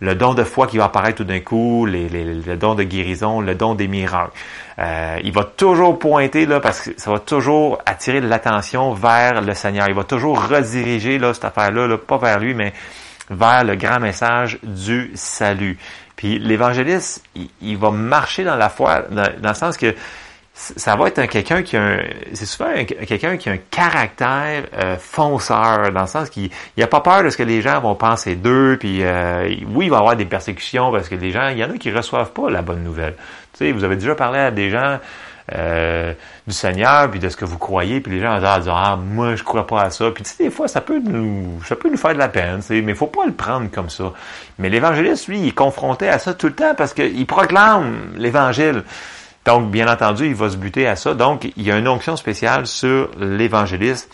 le 0.00 0.14
don 0.14 0.34
de 0.34 0.42
foi 0.42 0.66
qui 0.66 0.78
va 0.78 0.86
apparaître 0.86 1.18
tout 1.18 1.24
d'un 1.24 1.40
coup, 1.40 1.86
le 1.86 2.56
don 2.56 2.74
de 2.74 2.82
guérison, 2.82 3.40
le 3.40 3.54
don 3.54 3.74
des 3.74 3.86
miracles. 3.86 4.32
Euh, 4.80 5.18
il 5.22 5.32
va 5.32 5.44
toujours 5.44 5.98
pointer, 5.98 6.46
là, 6.46 6.58
parce 6.58 6.80
que 6.80 6.90
ça 6.96 7.10
va 7.12 7.18
toujours 7.20 7.78
attirer 7.86 8.20
l'attention 8.20 8.92
vers 8.92 9.42
le 9.42 9.54
Seigneur. 9.54 9.86
Il 9.88 9.94
va 9.94 10.04
toujours 10.04 10.48
rediriger 10.48 11.18
là, 11.18 11.34
cette 11.34 11.44
affaire-là, 11.44 11.86
là, 11.86 11.96
pas 11.98 12.18
vers 12.18 12.40
lui, 12.40 12.54
mais 12.54 12.72
vers 13.30 13.62
le 13.62 13.76
grand 13.76 14.00
message 14.00 14.58
du 14.62 15.12
salut. 15.14 15.78
Puis 16.16 16.38
l'évangéliste, 16.38 17.24
il, 17.62 17.78
va 17.78 17.90
marcher 17.90 18.44
dans 18.44 18.56
la 18.56 18.68
foi, 18.68 19.04
dans, 19.10 19.24
le 19.42 19.54
sens 19.54 19.76
que 19.76 19.94
ça 20.76 20.94
va 20.94 21.08
être 21.08 21.18
un 21.18 21.26
quelqu'un 21.26 21.62
qui 21.62 21.76
a 21.76 21.82
un, 21.82 22.00
c'est 22.34 22.44
souvent 22.44 22.68
quelqu'un 22.84 23.36
qui 23.38 23.48
a 23.48 23.52
un 23.52 23.58
caractère 23.70 24.64
euh, 24.76 24.96
fonceur, 24.98 25.90
dans 25.90 26.02
le 26.02 26.06
sens 26.06 26.28
qu'il 26.28 26.50
il 26.76 26.82
a 26.82 26.86
pas 26.86 27.00
peur 27.00 27.22
de 27.22 27.30
ce 27.30 27.36
que 27.36 27.42
les 27.42 27.62
gens 27.62 27.80
vont 27.80 27.94
penser 27.94 28.36
d'eux, 28.36 28.76
puis 28.78 29.02
euh, 29.02 29.48
oui, 29.72 29.86
il 29.86 29.90
va 29.90 29.96
y 29.96 29.98
avoir 29.98 30.16
des 30.16 30.26
persécutions 30.26 30.92
parce 30.92 31.08
que 31.08 31.14
les 31.14 31.30
gens, 31.30 31.48
il 31.48 31.58
y 31.58 31.64
en 31.64 31.70
a 31.70 31.78
qui 31.78 31.90
reçoivent 31.90 32.32
pas 32.32 32.50
la 32.50 32.60
bonne 32.60 32.84
nouvelle. 32.84 33.14
Tu 33.54 33.64
sais, 33.64 33.72
vous 33.72 33.84
avez 33.84 33.96
déjà 33.96 34.14
parlé 34.14 34.38
à 34.38 34.50
des 34.50 34.70
gens 34.70 34.98
euh, 35.54 36.12
du 36.46 36.52
Seigneur, 36.52 37.10
puis 37.10 37.20
de 37.20 37.28
ce 37.28 37.36
que 37.36 37.46
vous 37.46 37.58
croyez, 37.58 38.00
puis 38.00 38.12
les 38.12 38.20
gens 38.20 38.38
vont 38.38 38.58
dire 38.58 38.76
ah 38.76 38.96
moi 38.96 39.34
je 39.36 39.42
crois 39.42 39.66
pas 39.66 39.82
à 39.82 39.90
ça, 39.90 40.10
puis 40.10 40.22
tu 40.22 40.30
sais 40.30 40.44
des 40.44 40.50
fois 40.50 40.68
ça 40.68 40.80
peut 40.80 41.00
nous 41.02 41.60
ça 41.64 41.74
peut 41.74 41.90
nous 41.90 41.96
faire 41.96 42.12
de 42.12 42.18
la 42.18 42.28
peine, 42.28 42.60
tu 42.64 42.82
mais 42.82 42.94
faut 42.94 43.06
pas 43.06 43.24
le 43.26 43.32
prendre 43.32 43.70
comme 43.70 43.88
ça. 43.88 44.12
Mais 44.58 44.68
l'évangéliste 44.68 45.26
lui 45.28 45.40
il 45.40 45.48
est 45.48 45.54
confronté 45.54 46.08
à 46.08 46.18
ça 46.18 46.34
tout 46.34 46.48
le 46.48 46.54
temps 46.54 46.74
parce 46.76 46.92
qu'il 46.92 47.26
proclame 47.26 48.12
l'évangile. 48.16 48.84
Donc 49.44 49.70
bien 49.70 49.90
entendu 49.90 50.26
il 50.26 50.34
va 50.34 50.50
se 50.50 50.56
buter 50.56 50.86
à 50.86 50.96
ça. 50.96 51.14
Donc 51.14 51.50
il 51.56 51.62
y 51.62 51.70
a 51.70 51.78
une 51.78 51.88
onction 51.88 52.16
spéciale 52.16 52.66
sur 52.66 53.10
l'évangéliste. 53.18 54.10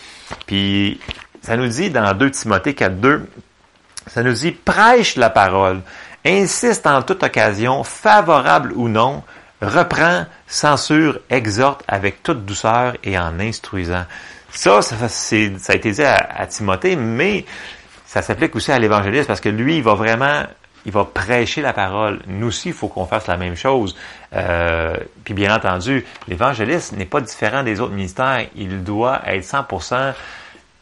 Puis 0.46 1.00
ça 1.42 1.56
nous 1.56 1.68
dit 1.68 1.90
dans 1.90 2.12
2 2.12 2.30
Timothée 2.30 2.72
4.2, 2.72 3.22
ça 4.06 4.22
nous 4.22 4.32
dit 4.32 4.52
prêche 4.52 5.16
la 5.16 5.30
parole, 5.30 5.80
insiste 6.24 6.86
en 6.86 7.02
toute 7.02 7.22
occasion, 7.22 7.84
favorable 7.84 8.72
ou 8.74 8.88
non, 8.88 9.22
reprend, 9.62 10.26
censure, 10.46 11.20
exhorte 11.30 11.82
avec 11.88 12.22
toute 12.22 12.44
douceur 12.44 12.96
et 13.04 13.18
en 13.18 13.38
instruisant. 13.40 14.04
Ça, 14.50 14.80
ça, 14.82 15.08
ça 15.08 15.72
a 15.72 15.74
été 15.76 15.92
dit 15.92 16.04
à, 16.04 16.46
Timothée, 16.46 16.96
mais 16.96 17.44
ça 18.06 18.22
s'applique 18.22 18.56
aussi 18.56 18.72
à 18.72 18.78
l'évangéliste 18.78 19.26
parce 19.26 19.40
que 19.40 19.48
lui, 19.48 19.78
il 19.78 19.82
va 19.82 19.94
vraiment, 19.94 20.44
il 20.87 20.92
va 20.92 21.05
prêcher 21.05 21.61
la 21.61 21.72
parole. 21.72 22.20
Nous 22.29 22.46
aussi, 22.46 22.68
il 22.68 22.75
faut 22.75 22.88
qu'on 22.88 23.07
fasse 23.07 23.27
la 23.27 23.37
même 23.37 23.57
chose. 23.57 23.96
Euh, 24.35 24.96
puis 25.25 25.35
bien 25.35 25.55
entendu, 25.55 26.07
l'évangéliste 26.29 26.96
n'est 26.96 27.05
pas 27.05 27.20
différent 27.20 27.64
des 27.64 27.81
autres 27.81 27.92
ministères. 27.92 28.46
Il 28.55 28.85
doit 28.85 29.20
être 29.27 29.44
100% 29.44 30.14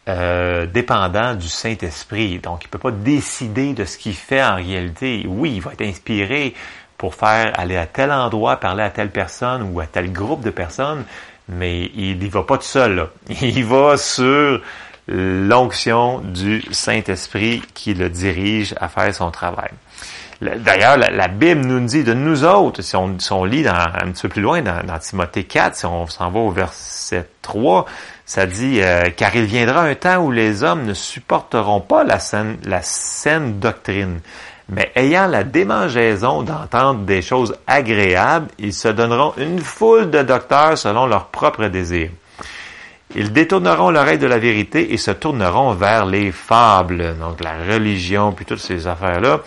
euh, 0.07 0.67
dépendant 0.67 1.35
du 1.35 1.49
Saint-Esprit. 1.49 2.39
Donc, 2.39 2.65
il 2.65 2.67
ne 2.67 2.71
peut 2.71 2.79
pas 2.79 2.91
décider 2.91 3.73
de 3.73 3.87
ce 3.87 3.97
qu'il 3.97 4.15
fait 4.15 4.45
en 4.45 4.57
réalité. 4.57 5.25
Oui, 5.27 5.55
il 5.57 5.63
va 5.63 5.73
être 5.73 5.83
inspiré 5.83 6.55
pour 6.99 7.15
faire 7.15 7.59
aller 7.59 7.79
à 7.79 7.87
tel 7.87 8.13
endroit, 8.13 8.57
parler 8.57 8.83
à 8.83 8.91
telle 8.91 9.11
personne 9.11 9.71
ou 9.73 9.81
à 9.81 9.87
tel 9.87 10.13
groupe 10.13 10.43
de 10.43 10.51
personnes, 10.51 11.05
mais 11.49 11.91
il 11.95 12.19
n'y 12.19 12.29
va 12.29 12.43
pas 12.43 12.59
tout 12.59 12.65
seul. 12.65 13.09
Il 13.41 13.65
va 13.65 13.97
sur 13.97 14.61
l'onction 15.07 16.21
du 16.21 16.63
Saint-Esprit 16.71 17.63
qui 17.75 17.95
le 17.95 18.09
dirige 18.09 18.75
à 18.79 18.89
faire 18.89 19.15
son 19.15 19.31
travail. 19.31 19.71
D'ailleurs, 20.45 20.99
la, 20.99 21.29
Bible 21.29 21.63
nous 21.63 21.81
dit 21.81 22.05
de 22.05 22.13
nous 22.13 22.45
autres, 22.45 22.83
si 22.83 22.97
on, 22.97 23.45
lit 23.45 23.67
un 23.67 24.11
petit 24.11 24.23
peu 24.23 24.29
plus 24.29 24.43
loin 24.43 24.61
dans, 24.61 24.99
Timothée 24.99 25.45
4, 25.45 25.75
si 25.75 25.87
on 25.87 26.07
s'en 26.07 26.31
va 26.31 26.41
au 26.41 26.51
verset 26.51 27.27
3, 27.43 27.87
ça 28.27 28.47
dit 28.47 28.81
euh, 28.83 29.05
Car 29.17 29.35
il 29.35 29.45
viendra 29.45 29.83
un 29.83 29.95
temps 29.95 30.19
où 30.19 30.31
les 30.31 30.63
hommes 30.63 30.85
ne 30.85 30.95
supporteront 30.95 31.81
pas 31.81 32.05
la 32.05 32.19
saine, 32.19 32.59
la 32.65 32.83
saine 32.83 33.59
doctrine, 33.59 34.21
mais 34.69 34.93
ayant 34.97 35.27
la 35.27 35.45
démangeaison 35.45 36.43
d'entendre 36.43 37.01
des 37.01 37.23
choses 37.23 37.57
agréables, 37.67 38.49
ils 38.59 38.75
se 38.75 38.89
donneront 38.89 39.33
une 39.39 39.61
foule 39.61 40.11
de 40.11 40.23
docteurs 40.23 40.77
selon 40.77 41.07
leurs 41.07 41.27
propres 41.27 41.69
désirs. 41.69 42.11
Ils 43.15 43.33
détourneront 43.33 43.91
l'oreille 43.91 44.19
de 44.19 44.27
la 44.27 44.39
vérité 44.39 44.93
et 44.93 44.97
se 44.97 45.11
tourneront 45.11 45.73
vers 45.73 46.07
les 46.07 46.33
fables, 46.33 47.17
donc 47.19 47.41
la 47.41 47.57
religion, 47.59 48.33
puis 48.33 48.45
toutes 48.45 48.59
ces 48.59 48.87
affaires-là. 48.87 49.41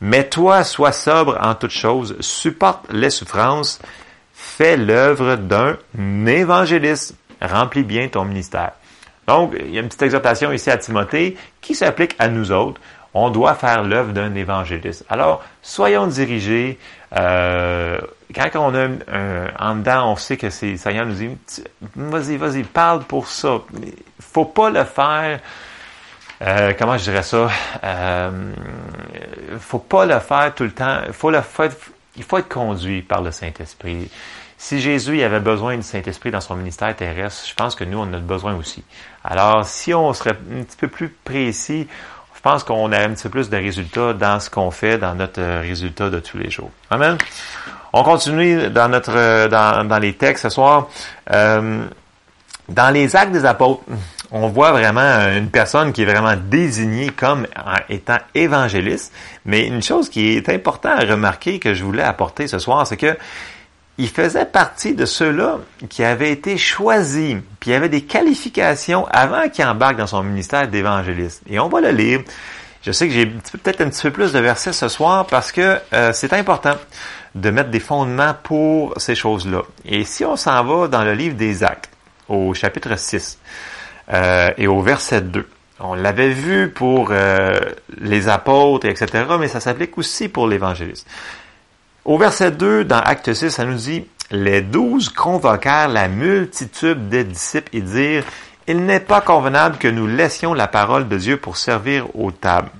Mais 0.00 0.28
toi, 0.28 0.62
sois 0.62 0.92
sobre 0.92 1.38
en 1.40 1.54
toutes 1.54 1.72
choses, 1.72 2.16
supporte 2.20 2.84
les 2.92 3.10
souffrances, 3.10 3.80
fais 4.32 4.76
l'œuvre 4.76 5.36
d'un 5.36 5.78
évangéliste, 6.26 7.16
remplis 7.42 7.82
bien 7.82 8.08
ton 8.08 8.24
ministère. 8.24 8.72
Donc, 9.26 9.54
il 9.58 9.74
y 9.74 9.78
a 9.78 9.80
une 9.80 9.88
petite 9.88 10.02
exhortation 10.02 10.52
ici 10.52 10.70
à 10.70 10.76
Timothée 10.76 11.36
qui 11.60 11.74
s'applique 11.74 12.14
à 12.18 12.28
nous 12.28 12.52
autres 12.52 12.80
on 13.14 13.30
doit 13.30 13.54
faire 13.54 13.82
l'œuvre 13.82 14.12
d'un 14.12 14.34
évangéliste. 14.34 15.04
Alors, 15.08 15.42
soyons 15.62 16.06
dirigés. 16.06 16.78
Euh, 17.16 17.98
quand 18.34 18.50
on 18.56 18.74
a 18.74 18.84
un, 18.84 19.48
en 19.58 19.76
dedans, 19.76 20.12
on 20.12 20.16
sait 20.16 20.36
que 20.36 20.50
c'est 20.50 20.76
Seigneur 20.76 21.06
nous 21.06 21.14
dit, 21.14 21.30
vas-y, 21.96 22.36
vas-y, 22.36 22.62
parle 22.62 23.04
pour 23.04 23.28
ça. 23.28 23.60
Faut 24.20 24.44
pas 24.44 24.70
le 24.70 24.84
faire. 24.84 25.40
Euh, 26.40 26.72
comment 26.78 26.96
je 26.96 27.04
dirais 27.04 27.22
ça 27.22 27.48
euh, 27.82 28.52
Faut 29.58 29.80
pas 29.80 30.06
le 30.06 30.18
faire 30.20 30.54
tout 30.54 30.64
le 30.64 30.72
temps. 30.72 31.00
Faut 31.12 31.30
le 31.30 31.40
faire. 31.40 31.70
Il 32.16 32.24
faut 32.24 32.38
être 32.38 32.48
conduit 32.48 33.02
par 33.02 33.22
le 33.22 33.30
Saint 33.30 33.52
Esprit. 33.58 34.10
Si 34.60 34.80
Jésus 34.80 35.22
avait 35.22 35.38
besoin 35.38 35.76
du 35.76 35.84
Saint-Esprit 35.84 36.32
dans 36.32 36.40
son 36.40 36.56
ministère 36.56 36.94
terrestre, 36.96 37.46
je 37.48 37.54
pense 37.54 37.76
que 37.76 37.84
nous, 37.84 37.96
on 37.96 38.12
a 38.12 38.18
besoin 38.18 38.56
aussi. 38.56 38.82
Alors, 39.22 39.64
si 39.64 39.94
on 39.94 40.12
serait 40.12 40.32
un 40.32 40.64
petit 40.64 40.76
peu 40.76 40.88
plus 40.88 41.10
précis, 41.10 41.86
je 42.38 42.42
pense 42.42 42.62
qu'on 42.62 42.92
a 42.92 43.00
un 43.00 43.10
petit 43.10 43.24
peu 43.24 43.30
plus 43.30 43.50
de 43.50 43.56
résultats 43.56 44.12
dans 44.12 44.38
ce 44.38 44.48
qu'on 44.48 44.70
fait, 44.70 44.96
dans 44.96 45.16
notre 45.16 45.40
euh, 45.40 45.60
résultat 45.60 46.08
de 46.08 46.20
tous 46.20 46.38
les 46.38 46.50
jours. 46.50 46.70
Amen. 46.88 47.18
On 47.92 48.04
continue 48.04 48.70
dans 48.70 48.88
notre 48.88 49.12
euh, 49.12 49.48
dans, 49.48 49.84
dans 49.88 49.98
les 49.98 50.12
textes 50.12 50.44
ce 50.44 50.48
soir. 50.48 50.86
Euh, 51.32 51.84
Dans 52.68 52.92
les 52.92 53.16
actes 53.16 53.32
des 53.32 53.46
apôtres, 53.46 53.80
on 54.30 54.48
voit 54.48 54.72
vraiment 54.72 55.30
une 55.34 55.48
personne 55.48 55.90
qui 55.92 56.02
est 56.02 56.04
vraiment 56.04 56.36
désignée 56.36 57.08
comme 57.08 57.46
étant 57.88 58.18
évangéliste. 58.34 59.10
Mais 59.46 59.66
une 59.66 59.82
chose 59.82 60.10
qui 60.10 60.36
est 60.36 60.50
importante 60.50 61.00
à 61.00 61.06
remarquer 61.06 61.58
que 61.58 61.72
je 61.72 61.82
voulais 61.82 62.02
apporter 62.02 62.46
ce 62.46 62.58
soir, 62.58 62.86
c'est 62.86 62.98
que 62.98 63.16
il 63.98 64.08
faisait 64.08 64.46
partie 64.46 64.94
de 64.94 65.04
ceux-là 65.04 65.58
qui 65.88 66.04
avaient 66.04 66.30
été 66.30 66.56
choisis, 66.56 67.36
puis 67.58 67.74
avait 67.74 67.88
des 67.88 68.02
qualifications 68.02 69.06
avant 69.10 69.48
qu'il 69.48 69.64
embarque 69.64 69.96
dans 69.96 70.06
son 70.06 70.22
ministère 70.22 70.68
d'évangéliste. 70.68 71.42
Et 71.50 71.58
on 71.58 71.68
va 71.68 71.80
le 71.80 71.90
lire. 71.90 72.20
Je 72.82 72.92
sais 72.92 73.08
que 73.08 73.12
j'ai 73.12 73.26
peut-être 73.26 73.80
un 73.80 73.90
petit 73.90 74.02
peu 74.02 74.12
plus 74.12 74.32
de 74.32 74.38
versets 74.38 74.72
ce 74.72 74.86
soir 74.88 75.26
parce 75.26 75.50
que 75.50 75.78
euh, 75.92 76.12
c'est 76.12 76.32
important 76.32 76.76
de 77.34 77.50
mettre 77.50 77.70
des 77.70 77.80
fondements 77.80 78.34
pour 78.40 78.94
ces 78.98 79.16
choses-là. 79.16 79.62
Et 79.84 80.04
si 80.04 80.24
on 80.24 80.36
s'en 80.36 80.62
va 80.64 80.86
dans 80.86 81.02
le 81.02 81.14
livre 81.14 81.34
des 81.34 81.64
Actes, 81.64 81.90
au 82.28 82.54
chapitre 82.54 82.96
6 82.96 83.38
euh, 84.12 84.50
et 84.56 84.68
au 84.68 84.80
verset 84.80 85.22
2, 85.22 85.44
on 85.80 85.94
l'avait 85.94 86.30
vu 86.30 86.70
pour 86.70 87.08
euh, 87.10 87.58
les 88.00 88.28
apôtres, 88.28 88.86
etc., 88.86 89.24
mais 89.38 89.48
ça 89.48 89.60
s'applique 89.60 89.96
aussi 89.98 90.28
pour 90.28 90.46
l'évangéliste. 90.46 91.06
Au 92.08 92.16
verset 92.16 92.52
2, 92.52 92.86
dans 92.86 93.00
Acte 93.00 93.34
6, 93.34 93.50
ça 93.50 93.66
nous 93.66 93.74
dit, 93.74 94.06
les 94.30 94.62
douze 94.62 95.10
convoquèrent 95.10 95.88
la 95.88 96.08
multitude 96.08 97.10
des 97.10 97.22
disciples 97.22 97.68
et 97.76 97.82
dirent, 97.82 98.24
il 98.66 98.86
n'est 98.86 98.98
pas 98.98 99.20
convenable 99.20 99.76
que 99.76 99.88
nous 99.88 100.06
laissions 100.06 100.54
la 100.54 100.68
parole 100.68 101.06
de 101.06 101.18
Dieu 101.18 101.36
pour 101.36 101.58
servir 101.58 102.06
aux 102.16 102.30
tables. 102.30 102.70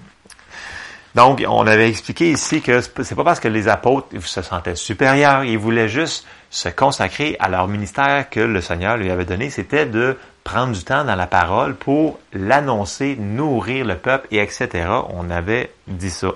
Donc, 1.15 1.45
on 1.47 1.67
avait 1.67 1.91
expliqué 1.91 2.31
ici 2.31 2.63
que 2.63 2.81
c'est 2.81 3.15
pas 3.15 3.25
parce 3.25 3.39
que 3.39 3.49
les 3.49 3.69
apôtres 3.69 4.09
se 4.19 4.41
sentaient 4.41 4.77
supérieurs, 4.77 5.45
ils 5.45 5.59
voulaient 5.59 5.91
juste 5.91 6.27
se 6.49 6.71
consacrer 6.71 7.37
à 7.39 7.51
leur 7.51 7.69
ministère 7.69 8.31
que 8.31 8.41
le 8.41 8.63
Seigneur 8.63 8.97
lui 8.97 9.11
avait 9.11 9.27
donné, 9.27 9.51
c'était 9.51 9.85
de 9.85 10.17
prendre 10.43 10.73
du 10.73 10.83
temps 10.83 11.05
dans 11.05 11.17
la 11.17 11.27
parole 11.27 11.75
pour 11.75 12.19
l'annoncer, 12.33 13.17
nourrir 13.17 13.85
le 13.85 13.97
peuple 13.97 14.29
et 14.31 14.39
etc. 14.39 14.89
On 15.11 15.29
avait 15.29 15.71
dit 15.87 16.09
ça 16.09 16.29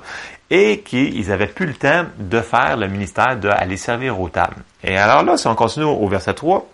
et 0.54 0.80
qu'ils 0.80 1.28
n'avaient 1.28 1.46
plus 1.46 1.64
le 1.64 1.72
temps 1.72 2.04
de 2.18 2.40
faire 2.42 2.76
le 2.76 2.86
ministère 2.86 3.38
d'aller 3.38 3.78
servir 3.78 4.20
aux 4.20 4.28
tables. 4.28 4.62
Et 4.84 4.98
alors 4.98 5.22
là, 5.22 5.38
si 5.38 5.46
on 5.46 5.54
continue 5.54 5.86
au 5.86 6.06
verset 6.08 6.34
3, 6.34 6.68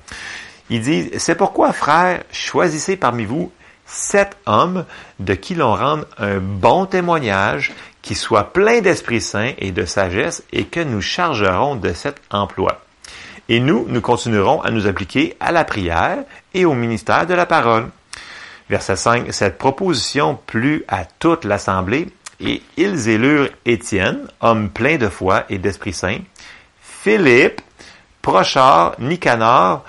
il 0.69 0.81
dit, 0.81 1.11
c'est 1.17 1.37
pourquoi, 1.37 1.73
frères, 1.73 2.25
choisissez 2.33 2.97
parmi 2.97 3.25
vous 3.25 3.53
sept 3.87 4.37
hommes 4.47 4.85
de 5.21 5.33
qui 5.35 5.55
l'on 5.55 5.77
rende 5.77 6.09
un 6.19 6.39
bon 6.39 6.87
témoignage, 6.87 7.73
qui 8.03 8.17
soit 8.17 8.53
plein 8.53 8.81
d'Esprit 8.81 9.21
Saint 9.21 9.53
et 9.59 9.71
de 9.71 9.85
sagesse, 9.85 10.43
et 10.53 10.65
que 10.65 10.81
nous 10.81 11.01
chargerons 11.01 11.77
de 11.77 11.93
cet 11.93 12.21
emploi. 12.33 12.81
Et 13.49 13.61
nous, 13.61 13.87
nous 13.89 14.01
continuerons 14.01 14.61
à 14.61 14.73
nous 14.73 14.89
appliquer 14.89 15.37
à 15.39 15.53
la 15.53 15.65
prière 15.65 16.19
et 16.53 16.65
au 16.65 16.75
ministère 16.75 17.29
de 17.29 17.35
la 17.35 17.47
parole. 17.47 17.91
Verset 18.69 18.97
5, 18.97 19.33
cette 19.33 19.57
proposition 19.57 20.37
plut 20.47 20.85
à 20.89 21.05
toute 21.05 21.45
l'assemblée 21.45 22.09
et 22.41 22.63
ils 22.77 23.09
élurent 23.09 23.51
Étienne, 23.65 24.29
homme 24.41 24.71
plein 24.71 24.97
de 24.97 25.09
foi 25.09 25.45
et 25.49 25.59
d'Esprit 25.59 25.93
Saint, 25.93 26.19
Philippe, 26.81 27.61
Prochard, 28.23 28.95
Nicanor, 28.99 29.85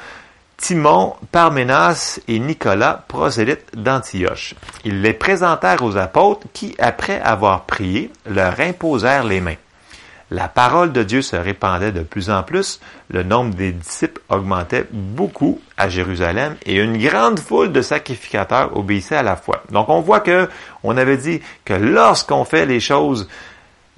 Timon, 0.58 1.16
Parménas 1.32 2.20
et 2.28 2.40
Nicolas, 2.40 3.04
prosélytes 3.08 3.76
d'Antioche. 3.76 4.56
Ils 4.84 5.02
les 5.02 5.14
présentèrent 5.14 5.84
aux 5.84 5.96
apôtres 5.98 6.48
qui, 6.54 6.76
après 6.80 7.20
avoir 7.22 7.64
prié, 7.64 8.12
leur 8.26 8.60
imposèrent 8.60 9.24
les 9.24 9.42
mains. 9.42 9.56
La 10.32 10.48
parole 10.48 10.92
de 10.92 11.02
Dieu 11.02 11.24
se 11.24 11.36
répandait 11.36 11.92
de 11.92 12.02
plus 12.02 12.30
en 12.30 12.44
plus, 12.44 12.80
le 13.10 13.24
nombre 13.24 13.56
des 13.56 13.72
disciples 13.72 14.22
augmentait 14.30 14.86
beaucoup 14.92 15.60
à 15.76 15.89
Jérusalem 15.89 16.56
et 16.65 16.76
une 16.76 16.98
grande 16.98 17.39
foule 17.39 17.72
de 17.72 17.82
sacrificateurs 17.82 18.78
obéissait 18.78 19.15
à 19.15 19.24
la 19.24 19.36
foi. 19.36 19.63
Donc 19.72 19.89
on 19.89 20.02
voit 20.02 20.20
que 20.20 20.48
on 20.84 20.98
avait 20.98 21.18
dit 21.18 21.42
que 21.65 21.74
lorsqu'on 21.74 22.46
fait 22.46 22.68
les 22.68 22.80
choses 22.80 23.28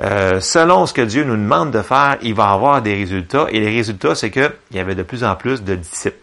euh, 0.02 0.40
selon 0.40 0.86
ce 0.86 0.94
que 0.94 1.02
Dieu 1.02 1.26
nous 1.26 1.36
demande 1.36 1.72
de 1.72 1.82
faire, 1.82 2.18
il 2.22 2.34
va 2.34 2.52
avoir 2.52 2.82
des 2.82 2.94
résultats 2.94 3.48
et 3.50 3.60
les 3.60 3.70
résultats 3.70 4.16
c'est 4.16 4.32
que 4.32 4.56
il 4.72 4.78
y 4.78 4.80
avait 4.80 4.96
de 4.96 5.04
plus 5.04 5.26
en 5.26 5.36
plus 5.36 5.64
de 5.64 5.76
disciples. 5.76 6.18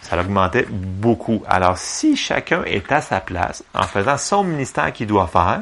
Ça 0.00 0.18
augmentait 0.18 0.66
beaucoup. 0.70 1.42
Alors 1.46 1.76
si 1.76 2.16
chacun 2.16 2.64
est 2.64 2.90
à 2.90 3.02
sa 3.02 3.20
place 3.20 3.62
en 3.74 3.82
faisant 3.82 4.16
son 4.16 4.42
ministère 4.42 4.90
qu'il 4.94 5.06
doit 5.06 5.26
faire, 5.26 5.60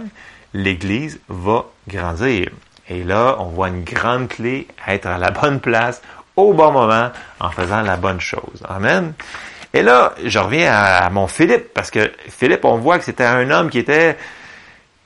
l'Église 0.55 1.19
va 1.29 1.65
grandir. 1.89 2.51
Et 2.89 3.05
là, 3.05 3.37
on 3.39 3.47
voit 3.47 3.69
une 3.69 3.85
grande 3.85 4.29
clé, 4.29 4.67
être 4.87 5.07
à 5.07 5.19
la 5.19 5.31
bonne 5.31 5.61
place, 5.61 6.01
au 6.37 6.53
bon 6.55 6.73
moment, 6.73 7.11
en 7.41 7.51
faisant 7.51 7.83
la 7.83 7.97
bonne 7.97 8.21
chose. 8.21 8.63
Amen. 8.69 9.13
Et 9.75 9.83
là, 9.83 10.15
je 10.25 10.39
reviens 10.39 10.73
à, 10.73 11.11
mon 11.11 11.27
Philippe, 11.27 11.75
parce 11.75 11.91
que 11.91 12.11
Philippe, 12.29 12.65
on 12.65 12.79
voit 12.79 12.99
que 12.99 13.05
c'était 13.05 13.25
un 13.25 13.51
homme 13.51 13.69
qui 13.69 13.79
était, 13.79 14.17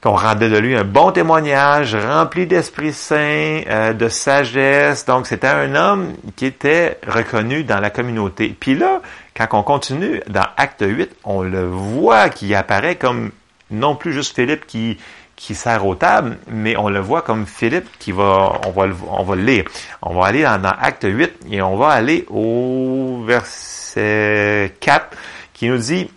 qu'on 0.01 0.15
rendait 0.15 0.49
de 0.49 0.59
lui 0.59 0.77
un 0.77 0.85
bon 0.85 1.11
témoignage, 1.11 1.97
rempli 1.97 2.47
d'Esprit 2.47 2.93
Saint, 2.93 3.63
euh, 3.69 3.93
de 3.93 4.09
sagesse. 4.09 5.05
Donc, 5.05 5.27
c'était 5.27 5.49
un 5.49 5.75
homme 5.75 6.15
qui 6.37 6.47
était 6.47 6.99
reconnu 7.09 7.65
dans 7.65 7.81
la 7.81 7.91
communauté. 7.91 8.55
Puis 8.59 8.77
là, 8.77 9.01
quand 9.35 9.49
on 9.53 9.63
continue 9.65 10.21
dans 10.29 10.47
Acte 10.57 10.85
8, 10.87 11.11
on 11.25 11.43
le 11.43 11.67
voit 11.67 12.29
qui 12.29 12.55
apparaît 12.55 12.97
comme 12.97 13.33
non 13.73 13.97
plus 13.97 14.13
juste 14.13 14.37
Philippe 14.37 14.67
qui 14.67 14.99
qui 15.43 15.57
sert 15.57 15.85
aux 15.85 15.97
tables, 15.97 16.39
mais 16.47 16.77
on 16.77 16.89
le 16.89 17.01
voit 17.01 17.23
comme 17.23 17.47
Philippe 17.47 17.89
qui 17.99 18.13
va, 18.13 18.61
on 18.65 18.71
va, 18.71 18.87
on 19.09 19.25
va 19.25 19.35
le 19.35 19.43
lire. 19.43 19.65
On 20.01 20.15
va 20.15 20.27
aller 20.27 20.45
dans, 20.45 20.73
Acte 20.81 21.05
8 21.05 21.33
et 21.51 21.61
on 21.61 21.77
va 21.77 21.89
aller 21.89 22.25
au 22.31 23.25
verset 23.27 24.73
4 24.79 25.17
qui 25.53 25.69
nous 25.69 25.79
dit 25.79 26.09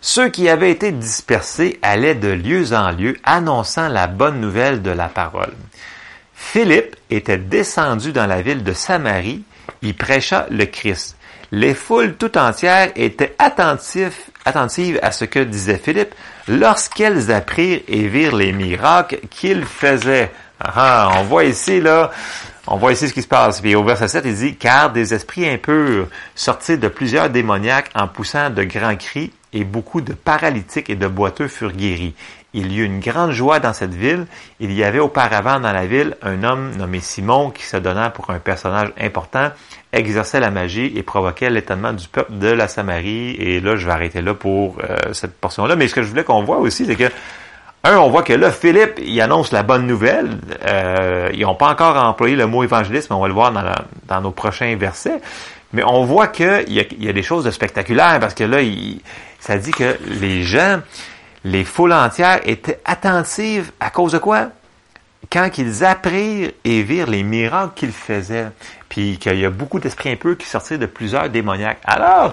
ceux 0.00 0.30
qui 0.30 0.48
avaient 0.48 0.72
été 0.72 0.90
dispersés 0.90 1.78
allaient 1.80 2.16
de 2.16 2.26
lieu 2.26 2.72
en 2.72 2.90
lieu 2.90 3.16
annonçant 3.22 3.86
la 3.86 4.08
bonne 4.08 4.40
nouvelle 4.40 4.82
de 4.82 4.90
la 4.90 5.06
parole. 5.06 5.54
Philippe 6.34 6.96
était 7.10 7.38
descendu 7.38 8.10
dans 8.10 8.26
la 8.26 8.42
ville 8.42 8.64
de 8.64 8.72
Samarie, 8.72 9.44
il 9.82 9.94
prêcha 9.94 10.48
le 10.50 10.64
Christ. 10.64 11.16
Les 11.52 11.72
foules 11.72 12.16
tout 12.16 12.36
entières 12.36 12.90
étaient 12.96 13.36
attentives, 13.38 14.16
attentives 14.48 14.98
à 15.02 15.12
ce 15.12 15.24
que 15.24 15.40
disait 15.40 15.78
Philippe 15.78 16.14
lorsqu'elles 16.48 17.30
apprirent 17.30 17.82
et 17.86 18.08
virent 18.08 18.36
les 18.36 18.52
miracles 18.52 19.20
qu'il 19.30 19.64
faisait. 19.64 20.30
Ah, 20.60 21.10
on 21.16 21.22
voit 21.22 21.44
ici, 21.44 21.80
là, 21.80 22.10
on 22.66 22.76
voit 22.76 22.92
ici 22.92 23.08
ce 23.08 23.14
qui 23.14 23.22
se 23.22 23.28
passe. 23.28 23.60
Puis 23.60 23.74
au 23.74 23.84
verset 23.84 24.08
7, 24.08 24.24
il 24.26 24.34
dit, 24.34 24.56
car 24.56 24.90
des 24.90 25.14
esprits 25.14 25.48
impurs 25.48 26.08
sortis 26.34 26.78
de 26.78 26.88
plusieurs 26.88 27.30
démoniaques 27.30 27.90
en 27.94 28.08
poussant 28.08 28.50
de 28.50 28.64
grands 28.64 28.96
cris 28.96 29.32
et 29.52 29.64
beaucoup 29.64 30.00
de 30.00 30.12
paralytiques 30.12 30.90
et 30.90 30.96
de 30.96 31.06
boiteux 31.06 31.48
furent 31.48 31.72
guéris. 31.72 32.14
Il 32.54 32.72
y 32.72 32.78
eut 32.78 32.84
une 32.84 33.00
grande 33.00 33.32
joie 33.32 33.60
dans 33.60 33.74
cette 33.74 33.94
ville. 33.94 34.26
Il 34.58 34.72
y 34.72 34.82
avait 34.82 35.00
auparavant 35.00 35.60
dans 35.60 35.72
la 35.72 35.86
ville 35.86 36.16
un 36.22 36.44
homme 36.44 36.74
nommé 36.76 37.00
Simon 37.00 37.50
qui 37.50 37.62
se 37.62 37.76
donna 37.76 38.08
pour 38.08 38.30
un 38.30 38.38
personnage 38.38 38.90
important, 38.98 39.50
exerçait 39.92 40.40
la 40.40 40.50
magie 40.50 40.92
et 40.96 41.02
provoquait 41.02 41.50
l'étonnement 41.50 41.92
du 41.92 42.08
peuple 42.08 42.38
de 42.38 42.48
la 42.48 42.66
Samarie. 42.66 43.36
Et 43.38 43.60
là, 43.60 43.76
je 43.76 43.84
vais 43.84 43.92
arrêter 43.92 44.22
là 44.22 44.32
pour 44.32 44.78
euh, 44.82 45.12
cette 45.12 45.34
portion-là. 45.38 45.76
Mais 45.76 45.88
ce 45.88 45.94
que 45.94 46.02
je 46.02 46.08
voulais 46.08 46.24
qu'on 46.24 46.42
voit 46.42 46.58
aussi, 46.58 46.86
c'est 46.86 46.96
que 46.96 47.10
un, 47.84 47.96
on 47.98 48.08
voit 48.08 48.22
que 48.22 48.32
là, 48.32 48.50
Philippe, 48.50 48.98
il 48.98 49.20
annonce 49.20 49.52
la 49.52 49.62
bonne 49.62 49.86
nouvelle. 49.86 50.38
Euh, 50.66 51.28
ils 51.34 51.42
n'ont 51.42 51.54
pas 51.54 51.70
encore 51.70 51.96
employé 52.02 52.34
le 52.34 52.46
mot 52.46 52.64
évangélisme, 52.64 53.12
on 53.12 53.20
va 53.20 53.28
le 53.28 53.34
voir 53.34 53.52
dans, 53.52 54.20
nos 54.20 54.30
prochains 54.30 54.74
versets. 54.76 55.20
Mais 55.74 55.82
on 55.84 56.04
voit 56.04 56.28
qu'il 56.28 56.48
a, 56.48 56.62
y 56.98 57.08
a 57.08 57.12
des 57.12 57.22
choses 57.22 57.44
de 57.44 57.50
spectaculaires 57.50 58.18
parce 58.20 58.34
que 58.34 58.44
là, 58.44 58.62
il, 58.62 59.00
ça 59.38 59.58
dit 59.58 59.70
que 59.70 59.96
les 60.06 60.42
gens, 60.42 60.80
les 61.44 61.64
foules 61.64 61.92
entières 61.92 62.40
étaient 62.44 62.80
attentives 62.84 63.72
à 63.80 63.90
cause 63.90 64.12
de 64.12 64.18
quoi? 64.18 64.48
Quand 65.30 65.58
ils 65.58 65.84
apprirent 65.84 66.52
et 66.64 66.82
virent 66.82 67.10
les 67.10 67.22
miracles 67.22 67.72
qu'il 67.74 67.92
faisait, 67.92 68.48
puis 68.88 69.18
qu'il 69.18 69.38
y 69.38 69.44
a 69.44 69.50
beaucoup 69.50 69.78
d'esprits 69.78 70.16
peu 70.16 70.34
qui 70.34 70.46
sortaient 70.46 70.78
de 70.78 70.86
plusieurs 70.86 71.28
démoniaques. 71.28 71.80
Alors, 71.84 72.32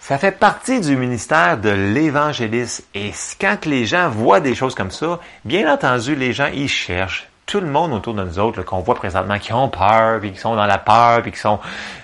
ça 0.00 0.18
fait 0.18 0.32
partie 0.32 0.80
du 0.80 0.96
ministère 0.96 1.56
de 1.58 1.70
l'évangélisme. 1.70 2.84
Et 2.94 3.12
quand 3.40 3.64
les 3.64 3.86
gens 3.86 4.10
voient 4.10 4.40
des 4.40 4.54
choses 4.54 4.74
comme 4.74 4.90
ça, 4.90 5.20
bien 5.44 5.72
entendu, 5.72 6.14
les 6.14 6.32
gens, 6.32 6.48
ils 6.52 6.68
cherchent. 6.68 7.28
Tout 7.46 7.60
le 7.60 7.68
monde 7.68 7.92
autour 7.92 8.14
de 8.14 8.22
nous 8.22 8.38
autres, 8.38 8.62
qu'on 8.62 8.80
voit 8.80 8.94
présentement, 8.94 9.38
qui 9.38 9.52
ont 9.52 9.68
peur, 9.68 10.20
puis 10.20 10.32
qui 10.32 10.38
sont 10.38 10.54
dans 10.54 10.66
la 10.66 10.78
peur, 10.78 11.22
puis 11.22 11.32
qui 11.32 11.38
sont... 11.38 11.58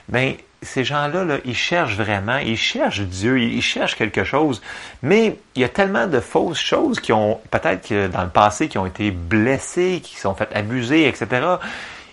Ben, 0.09 0.35
ces 0.67 0.85
gens-là, 0.85 1.25
là, 1.25 1.39
ils 1.45 1.57
cherchent 1.57 1.97
vraiment, 1.97 2.37
ils 2.39 2.57
cherchent 2.57 3.01
Dieu, 3.01 3.41
ils 3.41 3.63
cherchent 3.63 3.97
quelque 3.97 4.25
chose. 4.25 4.61
Mais 5.03 5.39
il 5.55 5.63
y 5.63 5.65
a 5.65 5.69
tellement 5.69 6.07
de 6.07 6.21
fausses 6.21 6.59
choses 6.59 7.01
qui 7.01 7.13
ont, 7.13 7.41
peut-être 7.51 7.89
que 7.89 8.09
dans 8.09 8.23
le 8.23 8.29
passé, 8.29 8.69
qui 8.69 8.79
ont 8.79 8.87
été 8.87 9.11
blessés, 9.11 10.01
qui 10.03 10.17
sont 10.17 10.35
fait 10.35 10.49
abuser, 10.55 11.09
etc. 11.09 11.47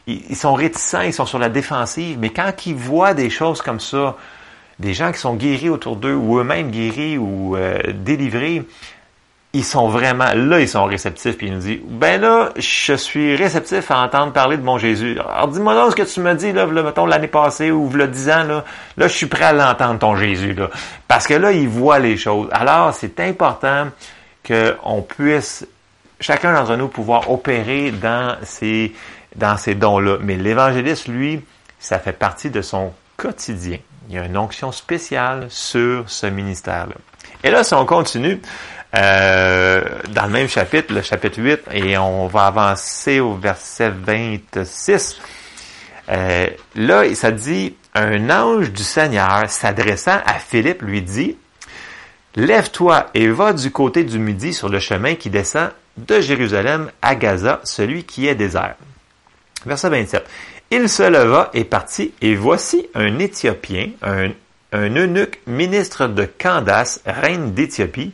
Ils, 0.08 0.36
sont 0.36 0.54
réticents, 0.54 1.02
ils 1.02 1.14
sont 1.14 1.26
sur 1.26 1.40
la 1.40 1.50
défensive. 1.50 2.18
Mais 2.20 2.30
quand 2.30 2.66
ils 2.66 2.76
voient 2.76 3.14
des 3.14 3.30
choses 3.30 3.62
comme 3.62 3.80
ça, 3.80 4.16
des 4.80 4.94
gens 4.94 5.12
qui 5.12 5.20
sont 5.20 5.36
guéris 5.36 5.70
autour 5.70 5.96
d'eux, 5.96 6.16
ou 6.16 6.40
eux-mêmes 6.40 6.72
guéris 6.72 7.18
ou 7.18 7.56
euh, 7.56 7.80
délivrés, 7.94 8.64
ils 9.56 9.64
sont 9.64 9.88
vraiment, 9.88 10.34
là, 10.34 10.60
ils 10.60 10.68
sont 10.68 10.86
réceptifs, 10.86 11.38
puis 11.38 11.48
ils 11.48 11.54
nous 11.54 11.60
disent, 11.60 11.80
ben 11.88 12.20
là, 12.20 12.50
je 12.56 12.94
suis 12.96 13.36
réceptif 13.36 13.92
à 13.92 14.00
entendre 14.00 14.34
parler 14.34 14.58
de 14.58 14.64
mon 14.64 14.80
Jésus. 14.80 15.20
Alors, 15.20 15.48
dis-moi 15.48 15.76
donc 15.76 15.92
ce 15.92 15.96
que 15.96 16.02
tu 16.02 16.22
me 16.22 16.34
dis, 16.34 16.52
là, 16.52 16.66
mettons, 16.66 17.06
l'année 17.06 17.28
passée, 17.28 17.70
ou 17.70 17.88
le 17.92 18.08
dix 18.08 18.32
ans, 18.32 18.44
là, 18.44 18.66
là, 18.98 19.08
je 19.08 19.14
suis 19.14 19.28
prêt 19.28 19.46
à 19.46 19.54
l'entendre, 19.54 20.00
ton 20.00 20.16
Jésus, 20.16 20.54
là. 20.56 20.72
Parce 21.08 21.28
que 21.28 21.36
là, 21.36 21.52
ils 21.52 21.70
voient 21.70 22.00
les 22.00 22.18
choses. 22.18 22.50
Alors, 22.52 22.96
c'est 22.96 23.20
important 23.20 23.90
qu'on 24.46 25.02
puisse, 25.04 25.68
chacun 26.20 26.52
d'entre 26.52 26.76
nous, 26.76 26.88
pouvoir 26.88 27.30
opérer 27.30 27.92
dans 27.92 28.36
ces, 28.42 28.96
dans 29.36 29.58
ces 29.58 29.76
dons-là. 29.76 30.18
Mais 30.20 30.36
l'évangéliste, 30.36 31.08
lui, 31.08 31.42
ça 31.78 32.00
fait 32.00 32.14
partie 32.14 32.50
de 32.50 32.64
son 32.64 32.92
quotidien. 33.18 33.78
Il 34.10 34.16
y 34.16 34.18
a 34.18 34.26
une 34.26 34.36
onction 34.36 34.72
spéciale 34.72 35.46
sur 35.50 36.10
ce 36.10 36.26
ministère-là. 36.26 36.96
Et 37.44 37.52
là, 37.52 37.64
si 37.64 37.74
on 37.76 37.86
continue, 37.86 38.42
euh, 38.96 39.82
dans 40.10 40.26
le 40.26 40.32
même 40.32 40.48
chapitre, 40.48 40.94
le 40.94 41.02
chapitre 41.02 41.40
8, 41.42 41.62
et 41.72 41.98
on 41.98 42.28
va 42.28 42.46
avancer 42.46 43.20
au 43.20 43.34
verset 43.34 43.90
26. 43.90 45.18
Euh, 46.10 46.48
là, 46.76 47.16
ça 47.16 47.32
dit, 47.32 47.76
un 47.96 48.30
ange 48.30 48.72
du 48.72 48.84
Seigneur 48.84 49.50
s'adressant 49.50 50.20
à 50.26 50.36
Philippe 50.36 50.82
lui 50.82 51.02
dit, 51.02 51.38
Lève-toi 52.36 53.08
et 53.14 53.28
va 53.28 53.54
du 53.54 53.70
côté 53.70 54.04
du 54.04 54.18
midi 54.18 54.54
sur 54.54 54.68
le 54.68 54.80
chemin 54.80 55.14
qui 55.16 55.30
descend 55.30 55.70
de 55.98 56.20
Jérusalem 56.20 56.90
à 57.02 57.16
Gaza, 57.16 57.62
celui 57.64 58.04
qui 58.04 58.28
est 58.28 58.34
désert. 58.34 58.76
Verset 59.66 59.90
27. 59.90 60.26
Il 60.72 60.90
se 60.90 61.04
leva 61.04 61.52
et 61.54 61.64
partit, 61.64 62.12
et 62.22 62.34
voici 62.36 62.88
un 62.96 63.20
Éthiopien, 63.20 63.92
un, 64.02 64.30
un 64.72 64.96
eunuque 64.96 65.40
ministre 65.46 66.08
de 66.08 66.26
Candace, 66.26 67.02
reine 67.06 67.54
d'Éthiopie, 67.54 68.14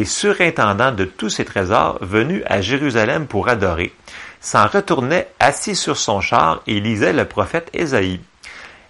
et 0.00 0.06
surintendant 0.06 0.92
de 0.92 1.04
tous 1.04 1.28
ses 1.28 1.44
trésors, 1.44 1.98
venu 2.00 2.42
à 2.46 2.62
Jérusalem 2.62 3.26
pour 3.26 3.50
adorer, 3.50 3.92
s'en 4.40 4.66
retournait 4.66 5.28
assis 5.38 5.76
sur 5.76 5.98
son 5.98 6.22
char 6.22 6.62
et 6.66 6.80
lisait 6.80 7.12
le 7.12 7.26
prophète 7.26 7.68
Ésaïe. 7.74 8.18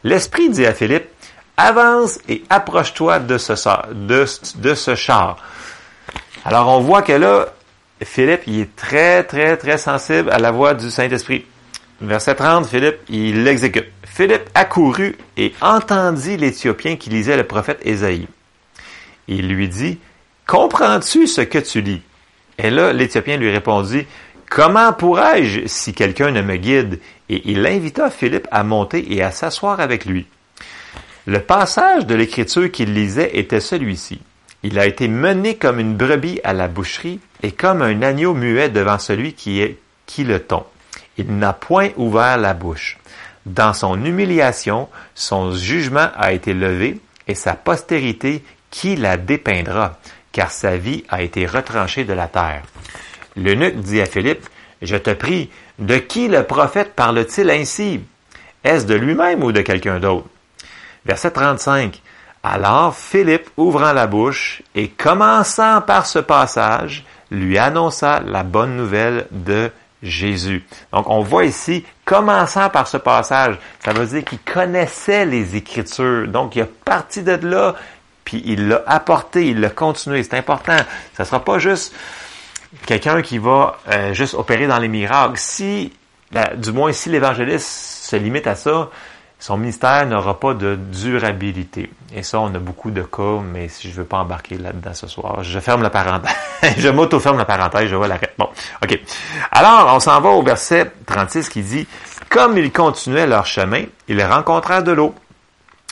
L'Esprit 0.05 0.51
dit 0.51 0.65
à 0.65 0.73
Philippe, 0.73 1.09
Avance 1.57 2.21
et 2.29 2.45
approche-toi 2.49 3.19
de 3.19 3.39
ce, 3.39 4.95
char. 4.95 5.37
Alors 6.45 6.69
on 6.69 6.79
voit 6.79 7.03
que 7.03 7.13
là, 7.13 7.47
Philippe, 8.05 8.43
il 8.47 8.61
est 8.61 8.77
très, 8.77 9.25
très, 9.25 9.57
très 9.57 9.79
sensible 9.79 10.31
à 10.31 10.39
la 10.39 10.53
voix 10.53 10.75
du 10.75 10.93
Saint-Esprit. 10.93 11.45
Verset 12.01 12.37
30, 12.37 12.67
Philippe, 12.67 12.99
il 13.09 13.43
l'exécute. 13.43 13.91
Philippe 14.05 14.49
accourut 14.55 15.17
et 15.37 15.55
entendit 15.61 16.37
l'Éthiopien 16.37 16.95
qui 16.95 17.11
lisait 17.11 17.37
le 17.37 17.45
prophète 17.45 17.81
Ésaïe. 17.83 18.29
Il 19.27 19.49
lui 19.49 19.69
dit, 19.69 19.99
Comprends-tu 20.51 21.29
ce 21.29 21.43
que 21.43 21.59
tu 21.59 21.81
lis? 21.81 22.03
Et 22.59 22.71
là, 22.71 22.93
l'Éthiopien 22.93 23.37
lui 23.37 23.53
répondit, 23.53 24.05
Comment 24.51 24.93
pourrais-je 24.93 25.69
si 25.69 25.95
quelqu'un 25.95 26.33
ne 26.33 26.43
me 26.43 26.57
guide? 26.57 26.99
Et 27.29 27.53
il 27.53 27.65
invita 27.65 28.11
Philippe 28.11 28.49
à 28.51 28.65
monter 28.65 29.15
et 29.15 29.23
à 29.23 29.31
s'asseoir 29.31 29.79
avec 29.79 30.07
lui. 30.07 30.27
Le 31.27 31.39
passage 31.39 32.05
de 32.05 32.17
l'écriture 32.17 32.69
qu'il 32.73 32.95
lisait 32.95 33.39
était 33.39 33.61
celui-ci. 33.61 34.21
Il 34.65 34.81
a 34.81 34.87
été 34.87 35.07
mené 35.07 35.55
comme 35.55 35.79
une 35.79 35.95
brebis 35.95 36.41
à 36.43 36.53
la 36.53 36.67
boucherie 36.67 37.21
et 37.45 37.53
comme 37.53 37.81
un 37.81 38.03
agneau 38.03 38.35
muet 38.35 38.71
devant 38.71 38.99
celui 38.99 39.35
qui 39.35 39.65
qui 40.05 40.25
le 40.25 40.41
tond. 40.41 40.65
Il 41.17 41.37
n'a 41.37 41.53
point 41.53 41.91
ouvert 41.97 42.39
la 42.39 42.55
bouche. 42.55 42.99
Dans 43.47 43.73
son 43.73 44.05
humiliation, 44.05 44.89
son 45.15 45.53
jugement 45.53 46.09
a 46.17 46.33
été 46.33 46.55
levé 46.55 46.99
et 47.29 47.37
sa 47.37 47.55
postérité 47.55 48.43
qui 48.73 48.97
la 48.97 49.17
dépeindra 49.17 49.97
car 50.41 50.51
sa 50.51 50.79
vie 50.79 51.05
a 51.11 51.21
été 51.21 51.45
retranchée 51.45 52.05
de 52.05 52.15
la 52.15 52.27
terre. 52.27 52.63
L'eunuque 53.37 53.81
dit 53.81 54.01
à 54.01 54.07
Philippe, 54.07 54.49
Je 54.81 54.97
te 54.97 55.11
prie, 55.11 55.51
de 55.79 55.99
qui 55.99 56.29
le 56.29 56.45
prophète 56.45 56.95
parle-t-il 56.95 57.51
ainsi? 57.51 58.01
Est-ce 58.65 58.87
de 58.87 58.95
lui-même 58.95 59.45
ou 59.45 59.53
de 59.53 59.61
quelqu'un 59.61 60.01
d'autre? 60.01 60.29
Verset 61.05 61.33
35. 61.33 62.01
Alors 62.43 62.97
Philippe, 62.97 63.51
ouvrant 63.59 63.93
la 63.93 64.07
bouche 64.07 64.63
et 64.75 64.89
commençant 64.89 65.83
par 65.83 66.07
ce 66.07 66.21
passage, 66.21 67.05
lui 67.31 67.59
annonça 67.59 68.21
la 68.21 68.43
bonne 68.43 68.77
nouvelle 68.77 69.27
de 69.33 69.71
Jésus. 70.03 70.65
Donc 70.91 71.11
on 71.11 71.21
voit 71.21 71.45
ici, 71.45 71.85
commençant 72.07 72.71
par 72.71 72.89
ce 72.89 72.97
passage, 72.97 73.59
ça 73.85 73.93
veut 73.93 74.07
dire 74.07 74.25
qu'il 74.25 74.39
connaissait 74.39 75.27
les 75.27 75.57
Écritures. 75.57 76.29
Donc 76.29 76.57
il 76.57 76.63
a 76.63 76.69
parti 76.83 77.23
de 77.23 77.33
là, 77.47 77.75
puis 78.31 78.43
il 78.47 78.69
l'a 78.69 78.85
apporté, 78.87 79.49
il 79.49 79.59
l'a 79.59 79.71
continué. 79.71 80.23
C'est 80.23 80.37
important. 80.37 80.77
Ça 81.15 81.25
sera 81.25 81.45
pas 81.45 81.59
juste 81.59 81.93
quelqu'un 82.87 83.23
qui 83.23 83.39
va 83.39 83.79
euh, 83.91 84.15
juste 84.15 84.35
opérer 84.35 84.69
dans 84.69 84.79
les 84.79 84.87
miracles. 84.87 85.37
Si, 85.37 85.93
ben, 86.31 86.47
du 86.55 86.71
moins, 86.71 86.93
si 86.93 87.09
l'évangéliste 87.09 87.67
se 87.67 88.15
limite 88.15 88.47
à 88.47 88.55
ça, 88.55 88.89
son 89.41 89.57
ministère 89.57 90.07
n'aura 90.07 90.39
pas 90.39 90.55
de 90.55 90.77
durabilité. 90.77 91.91
Et 92.15 92.23
ça, 92.23 92.39
on 92.39 92.55
a 92.55 92.61
beaucoup 92.61 92.93
de 92.93 93.03
cas, 93.03 93.41
mais 93.43 93.67
si 93.67 93.91
je 93.91 93.97
veux 93.97 94.05
pas 94.05 94.19
embarquer 94.19 94.59
là-dedans 94.59 94.95
ce 94.95 95.09
soir, 95.09 95.43
je 95.43 95.59
ferme 95.59 95.83
la 95.83 95.91
parenthèse. 95.91 96.31
je 96.79 96.89
m'auto-ferme 96.89 97.37
la 97.37 97.47
parenthèse, 97.47 97.89
je 97.89 97.97
vois 97.97 98.07
la 98.07 98.21
Bon, 98.39 98.49
OK. 98.81 98.97
Alors, 99.51 99.93
on 99.93 99.99
s'en 99.99 100.21
va 100.21 100.29
au 100.29 100.45
verset 100.45 100.93
36 101.05 101.49
qui 101.49 101.63
dit, 101.63 101.89
Comme 102.29 102.57
ils 102.59 102.71
continuaient 102.71 103.27
leur 103.27 103.47
chemin, 103.47 103.83
ils 104.07 104.23
rencontrèrent 104.23 104.85
de 104.85 104.93
l'eau. 104.93 105.17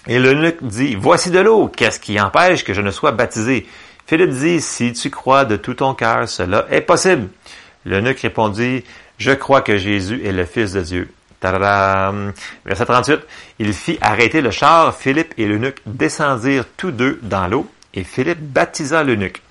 Et 0.09 0.19
l'eunuque 0.19 0.63
dit, 0.63 0.95
Voici 0.95 1.31
de 1.31 1.39
l'eau, 1.39 1.69
qu'est-ce 1.69 2.01
qui 2.01 2.19
empêche 2.19 2.65
que 2.65 2.73
je 2.73 2.81
ne 2.81 2.91
sois 2.91 3.13
baptisé? 3.13 3.67
Philippe 4.07 4.31
dit, 4.31 4.61
Si 4.63 4.95
tu 4.95 5.11
crois 5.11 5.45
de 5.45 5.57
tout 5.57 5.75
ton 5.75 5.93
cœur, 5.93 6.27
cela 6.27 6.67
est 6.71 6.81
possible. 6.81 7.29
L'eunuque 7.85 8.21
répondit, 8.21 8.85
Je 9.19 9.33
crois 9.33 9.61
que 9.61 9.77
Jésus 9.77 10.23
est 10.25 10.33
le 10.33 10.47
Fils 10.47 10.73
de 10.73 10.81
Dieu. 10.81 11.13
Tadadam. 11.41 12.33
Verset 12.65 12.87
38. 12.87 13.21
Il 13.59 13.73
fit 13.75 13.99
arrêter 14.01 14.41
le 14.41 14.51
char, 14.51 14.97
Philippe 14.97 15.35
et 15.37 15.47
l'eunuque 15.47 15.81
descendirent 15.85 16.65
tous 16.77 16.91
deux 16.91 17.21
dans 17.23 17.47
l'eau, 17.47 17.71
et 17.93 18.03
Philippe 18.03 18.41
baptisa 18.41 19.05
l'eunuque. 19.05 19.43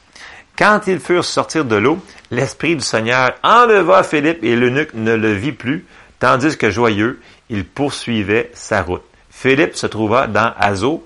Quand 0.58 0.82
ils 0.88 1.00
furent 1.00 1.24
sortir 1.24 1.65
de 1.65 1.76
l'eau, 1.76 2.00
l'Esprit 2.32 2.76
du 2.76 2.82
Seigneur 2.82 3.36
enleva 3.43 4.02
Philippe 4.02 4.43
et 4.43 4.56
l'eunuque 4.56 4.96
ne 4.96 5.13
le 5.13 5.34
vit 5.34 5.52
plus, 5.52 5.86
tandis 6.20 6.58
que 6.58 6.72
joyeux, 6.72 7.22
il 7.52 7.63
poursuivait 7.63 8.50
sa 8.54 8.82
route. 8.82 9.04
Philippe 9.39 9.76
se 9.76 9.86
trouva 9.86 10.26
dans 10.26 10.52
Azo, 10.60 11.06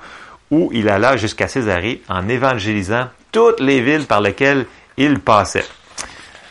où 0.52 0.70
il 0.72 0.88
alla 0.88 1.18
jusqu'à 1.18 1.50
Césarée 1.50 2.02
en 2.08 2.30
évangélisant 2.30 3.10
toutes 3.34 3.60
les 3.60 3.82
villes 3.82 4.06
par 4.06 4.22
lesquelles 4.22 4.68
il 4.96 5.20
passait. 5.20 5.66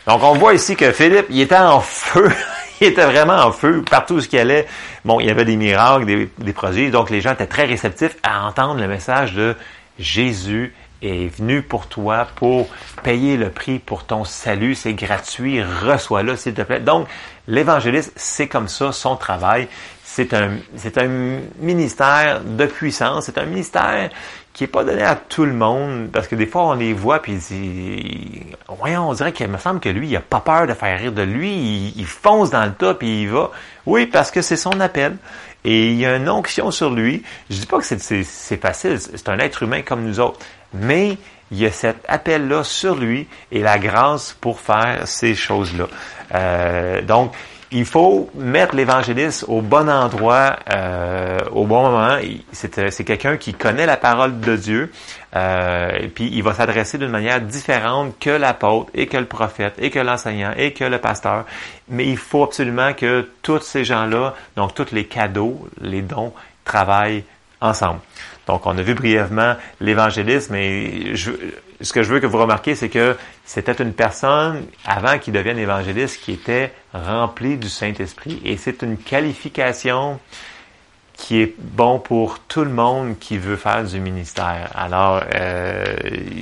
Donc 0.05 0.21
on 0.21 0.35
voit 0.35 0.53
ici 0.53 0.75
que 0.75 0.91
Philippe, 0.91 1.25
il 1.31 1.41
était 1.41 1.55
en 1.57 1.79
feu, 1.79 2.31
il 2.81 2.87
était 2.87 3.05
vraiment 3.05 3.37
en 3.37 3.51
feu 3.51 3.83
partout 3.89 4.17
où 4.17 4.21
il 4.31 4.37
allait. 4.37 4.67
Bon, 5.05 5.19
il 5.19 5.25
y 5.25 5.31
avait 5.31 5.43
des 5.43 5.55
miracles, 5.55 6.05
des, 6.05 6.29
des 6.37 6.53
projets, 6.53 6.91
donc 6.91 7.09
les 7.09 7.19
gens 7.19 7.33
étaient 7.33 7.47
très 7.47 7.65
réceptifs 7.65 8.15
à 8.21 8.45
entendre 8.45 8.79
le 8.79 8.87
message 8.87 9.33
de 9.33 9.55
Jésus 9.97 10.75
est 11.01 11.35
venu 11.35 11.63
pour 11.63 11.87
toi 11.87 12.27
pour 12.35 12.67
payer 13.03 13.37
le 13.37 13.49
prix 13.49 13.79
pour 13.79 14.03
ton 14.03 14.23
salut, 14.23 14.75
c'est 14.75 14.93
gratuit, 14.93 15.63
reçois-le 15.63 16.35
s'il 16.35 16.53
te 16.53 16.61
plaît. 16.61 16.79
Donc 16.79 17.07
l'évangéliste, 17.47 18.13
c'est 18.15 18.47
comme 18.47 18.67
ça 18.67 18.91
son 18.91 19.15
travail 19.15 19.67
c'est 20.21 20.35
un, 20.35 20.51
c'est 20.75 20.97
un 20.97 21.07
ministère 21.59 22.41
de 22.41 22.65
puissance, 22.65 23.25
c'est 23.25 23.37
un 23.37 23.45
ministère 23.45 24.09
qui 24.53 24.65
est 24.65 24.67
pas 24.67 24.83
donné 24.83 25.01
à 25.01 25.15
tout 25.15 25.45
le 25.45 25.53
monde, 25.53 26.09
parce 26.11 26.27
que 26.27 26.35
des 26.35 26.45
fois 26.45 26.63
on 26.67 26.73
les 26.73 26.93
voit 26.93 27.21
puis 27.21 27.37
voyons, 28.67 29.09
on 29.09 29.13
dirait 29.13 29.31
qu'il 29.31 29.47
me 29.47 29.57
semble 29.57 29.79
que 29.79 29.89
lui, 29.89 30.09
il 30.09 30.15
a 30.15 30.21
pas 30.21 30.41
peur 30.41 30.67
de 30.67 30.73
faire 30.73 30.99
rire 30.99 31.11
de 31.11 31.21
lui, 31.21 31.93
il, 31.95 32.05
fonce 32.05 32.49
dans 32.49 32.65
le 32.65 32.73
tas 32.73 32.93
puis 32.93 33.23
il 33.23 33.29
va. 33.29 33.51
Oui, 33.85 34.05
parce 34.05 34.29
que 34.29 34.41
c'est 34.41 34.57
son 34.57 34.79
appel 34.79 35.17
et 35.63 35.91
il 35.91 35.97
y 35.97 36.05
a 36.05 36.15
une 36.15 36.29
onction 36.29 36.69
sur 36.69 36.91
lui. 36.91 37.23
Je 37.49 37.59
dis 37.61 37.65
pas 37.65 37.79
que 37.79 37.85
c'est, 37.85 37.99
c'est, 37.99 38.57
facile, 38.57 38.99
c'est 38.99 39.29
un 39.29 39.39
être 39.39 39.63
humain 39.63 39.81
comme 39.81 40.03
nous 40.03 40.19
autres, 40.19 40.39
mais 40.73 41.17
il 41.51 41.59
y 41.59 41.65
a 41.65 41.71
cet 41.71 42.05
appel-là 42.07 42.63
sur 42.63 42.95
lui 42.95 43.27
et 43.51 43.61
la 43.61 43.77
grâce 43.79 44.35
pour 44.39 44.59
faire 44.59 45.07
ces 45.07 45.35
choses-là. 45.35 45.87
Euh, 46.33 47.01
donc, 47.01 47.33
il 47.71 47.85
faut 47.85 48.29
mettre 48.35 48.75
l'évangéliste 48.75 49.45
au 49.47 49.61
bon 49.61 49.89
endroit, 49.89 50.57
euh, 50.73 51.39
au 51.51 51.65
bon 51.65 51.89
moment. 51.89 52.17
C'est 52.51 53.03
quelqu'un 53.05 53.37
qui 53.37 53.53
connaît 53.53 53.85
la 53.85 53.95
parole 53.95 54.41
de 54.41 54.55
Dieu, 54.57 54.91
euh, 55.35 55.91
et 55.99 56.07
puis 56.09 56.29
il 56.33 56.43
va 56.43 56.53
s'adresser 56.53 56.97
d'une 56.97 57.09
manière 57.09 57.39
différente 57.39 58.19
que 58.19 58.29
l'apôtre, 58.29 58.91
et 58.93 59.07
que 59.07 59.17
le 59.17 59.25
prophète, 59.25 59.75
et 59.79 59.89
que 59.89 59.99
l'enseignant, 59.99 60.51
et 60.57 60.73
que 60.73 60.83
le 60.83 60.97
pasteur. 60.97 61.45
Mais 61.87 62.05
il 62.05 62.17
faut 62.17 62.43
absolument 62.43 62.93
que 62.93 63.29
tous 63.41 63.61
ces 63.61 63.85
gens-là, 63.85 64.35
donc 64.57 64.73
tous 64.75 64.91
les 64.91 65.05
cadeaux, 65.05 65.67
les 65.79 66.01
dons, 66.01 66.33
travaillent 66.65 67.23
ensemble. 67.61 67.99
Donc, 68.47 68.65
on 68.65 68.77
a 68.77 68.81
vu 68.81 68.95
brièvement 68.95 69.55
l'évangélisme, 69.79 70.53
mais 70.53 71.15
je, 71.15 71.31
ce 71.79 71.93
que 71.93 72.03
je 72.03 72.13
veux 72.13 72.19
que 72.19 72.25
vous 72.25 72.39
remarquiez, 72.39 72.75
c'est 72.75 72.89
que 72.89 73.15
c'était 73.45 73.81
une 73.81 73.93
personne, 73.93 74.65
avant 74.85 75.19
qu'il 75.19 75.33
devienne 75.33 75.57
évangéliste, 75.57 76.21
qui 76.21 76.33
était 76.33 76.73
remplie 76.93 77.57
du 77.57 77.69
Saint-Esprit. 77.69 78.41
Et 78.43 78.57
c'est 78.57 78.81
une 78.81 78.97
qualification 78.97 80.19
qui 81.13 81.41
est 81.41 81.53
bon 81.59 81.99
pour 81.99 82.39
tout 82.39 82.63
le 82.63 82.71
monde 82.71 83.19
qui 83.19 83.37
veut 83.37 83.55
faire 83.55 83.83
du 83.83 83.99
ministère. 83.99 84.71
Alors, 84.75 85.21
euh, 85.35 85.85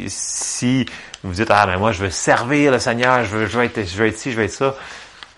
si 0.08 0.86
vous 1.22 1.34
dites, 1.34 1.52
ah, 1.52 1.66
ben 1.68 1.78
moi, 1.78 1.92
je 1.92 2.04
veux 2.04 2.10
servir 2.10 2.72
le 2.72 2.80
Seigneur, 2.80 3.26
je 3.26 3.36
veux, 3.36 3.46
je 3.46 3.58
veux 3.58 3.66
être, 3.66 3.86
je 3.86 3.98
veux 3.98 4.08
être 4.08 4.18
ci, 4.18 4.32
je 4.32 4.38
veux 4.38 4.46
être 4.46 4.52
ça, 4.52 4.76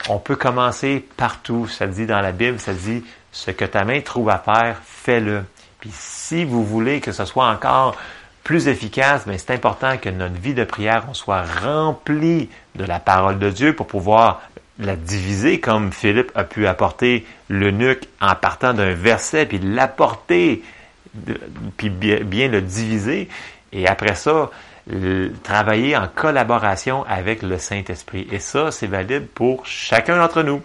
on 0.10 0.20
peut 0.20 0.36
commencer 0.36 1.04
partout. 1.17 1.67
Ça 1.67 1.88
dit 1.88 2.06
dans 2.06 2.22
la 2.22 2.32
Bible, 2.32 2.60
ça 2.60 2.74
dit, 2.74 3.04
ce 3.32 3.50
que 3.50 3.65
ta 3.65 3.84
main 3.84 4.02
trouve 4.02 4.30
à 4.30 4.38
faire, 4.38 4.80
fais-le. 4.86 5.44
Puis 5.82 5.91
si 5.94 6.46
vous 6.46 6.63
voulez 6.63 7.02
que 7.02 7.12
ce 7.12 7.26
soit 7.26 7.50
encore 7.50 7.98
plus 8.44 8.67
efficace, 8.67 9.26
mais 9.28 9.38
c'est 9.38 9.52
important 9.52 9.98
que 9.98 10.10
notre 10.10 10.39
vie 10.39 10.54
de 10.54 10.63
prière, 10.63 11.06
on 11.10 11.13
soit 11.13 11.44
rempli 11.44 12.50
de 12.76 12.86
la 12.86 13.00
parole 13.00 13.39
de 13.39 13.50
Dieu 13.50 13.76
pour 13.76 13.88
pouvoir 13.88 14.41
la 14.80 14.96
diviser 14.96 15.60
comme 15.60 15.91
Philippe 15.91 16.32
a 16.34 16.44
pu 16.44 16.65
apporter 16.65 17.26
l'eunuque 17.50 18.08
en 18.20 18.34
partant 18.36 18.74
d'un 18.74 18.94
verset, 18.94 19.46
puis 19.46 19.60
l'apporter, 19.60 20.63
puis 21.78 21.89
bien, 21.89 22.48
le 22.48 22.62
diviser. 22.62 23.30
Et 23.74 23.88
après 23.88 24.15
ça, 24.15 24.50
travailler 25.44 25.96
en 25.96 26.08
collaboration 26.08 27.06
avec 27.08 27.41
le 27.44 27.58
Saint-Esprit. 27.58 28.28
Et 28.32 28.39
ça, 28.39 28.72
c'est 28.72 28.88
valide 28.88 29.28
pour 29.28 29.65
chacun 29.65 30.17
d'entre 30.17 30.44
nous 30.44 30.62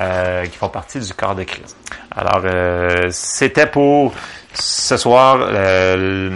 euh, 0.00 0.44
qui 0.46 0.56
font 0.56 0.68
partie 0.68 0.98
du 0.98 1.14
corps 1.14 1.34
de 1.34 1.44
Christ. 1.44 1.76
Alors, 2.10 2.42
euh, 2.44 3.08
c'était 3.10 3.66
pour 3.66 4.14
ce 4.52 4.96
soir 4.96 5.38
euh, 5.40 6.30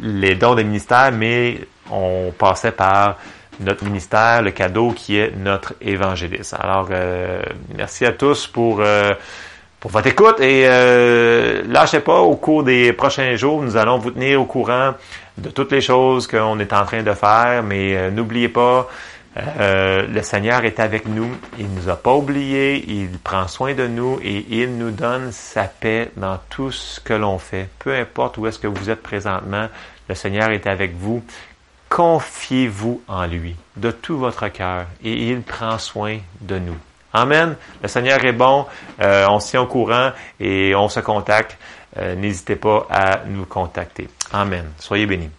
les 0.00 0.34
dons 0.36 0.54
des 0.54 0.64
ministères, 0.64 1.12
mais 1.12 1.60
on 1.90 2.32
passait 2.36 2.72
par 2.72 3.16
notre 3.60 3.84
ministère, 3.84 4.42
le 4.42 4.50
cadeau 4.50 4.92
qui 4.92 5.18
est 5.18 5.36
notre 5.36 5.74
évangéliste. 5.80 6.54
Alors, 6.58 6.88
euh, 6.90 7.42
merci 7.76 8.06
à 8.06 8.12
tous 8.12 8.46
pour, 8.46 8.80
euh, 8.80 9.10
pour 9.80 9.90
votre 9.90 10.06
écoute 10.06 10.40
et 10.40 10.64
euh, 10.66 11.62
lâchez 11.68 12.00
pas, 12.00 12.20
au 12.20 12.36
cours 12.36 12.62
des 12.62 12.92
prochains 12.92 13.36
jours, 13.36 13.62
nous 13.62 13.76
allons 13.76 13.98
vous 13.98 14.12
tenir 14.12 14.40
au 14.40 14.46
courant 14.46 14.94
de 15.40 15.50
toutes 15.50 15.72
les 15.72 15.80
choses 15.80 16.26
qu'on 16.26 16.58
est 16.58 16.72
en 16.72 16.84
train 16.84 17.02
de 17.02 17.12
faire, 17.12 17.62
mais 17.62 17.96
euh, 17.96 18.10
n'oubliez 18.10 18.48
pas, 18.48 18.88
le 19.36 20.22
Seigneur 20.22 20.64
est 20.64 20.80
avec 20.80 21.06
nous, 21.06 21.30
il 21.58 21.68
nous 21.72 21.88
a 21.88 21.96
pas 21.96 22.12
oubliés, 22.12 22.84
il 22.88 23.10
prend 23.18 23.46
soin 23.46 23.74
de 23.74 23.86
nous 23.86 24.18
et 24.22 24.44
il 24.50 24.76
nous 24.76 24.90
donne 24.90 25.30
sa 25.30 25.64
paix 25.64 26.10
dans 26.16 26.38
tout 26.50 26.72
ce 26.72 27.00
que 27.00 27.14
l'on 27.14 27.38
fait. 27.38 27.68
Peu 27.78 27.94
importe 27.94 28.38
où 28.38 28.46
est-ce 28.48 28.58
que 28.58 28.66
vous 28.66 28.90
êtes 28.90 29.02
présentement, 29.02 29.68
le 30.08 30.14
Seigneur 30.16 30.50
est 30.50 30.66
avec 30.66 30.96
vous. 30.96 31.22
Confiez-vous 31.88 33.02
en 33.08 33.26
lui 33.26 33.54
de 33.76 33.90
tout 33.92 34.18
votre 34.18 34.48
cœur 34.48 34.86
et 35.04 35.28
il 35.28 35.42
prend 35.42 35.78
soin 35.78 36.18
de 36.40 36.58
nous. 36.58 36.76
Amen. 37.12 37.56
Le 37.82 37.88
Seigneur 37.88 38.24
est 38.24 38.32
bon. 38.32 38.66
Euh, 39.00 39.26
on 39.28 39.40
se 39.40 39.50
tient 39.50 39.62
au 39.62 39.66
courant 39.66 40.10
et 40.38 40.74
on 40.76 40.88
se 40.88 41.00
contacte. 41.00 41.58
Euh, 41.96 42.14
n'hésitez 42.14 42.56
pas 42.56 42.86
à 42.88 43.24
nous 43.26 43.44
contacter. 43.46 44.08
Amen. 44.32 44.66
Soyez 44.78 45.06
bénis. 45.06 45.30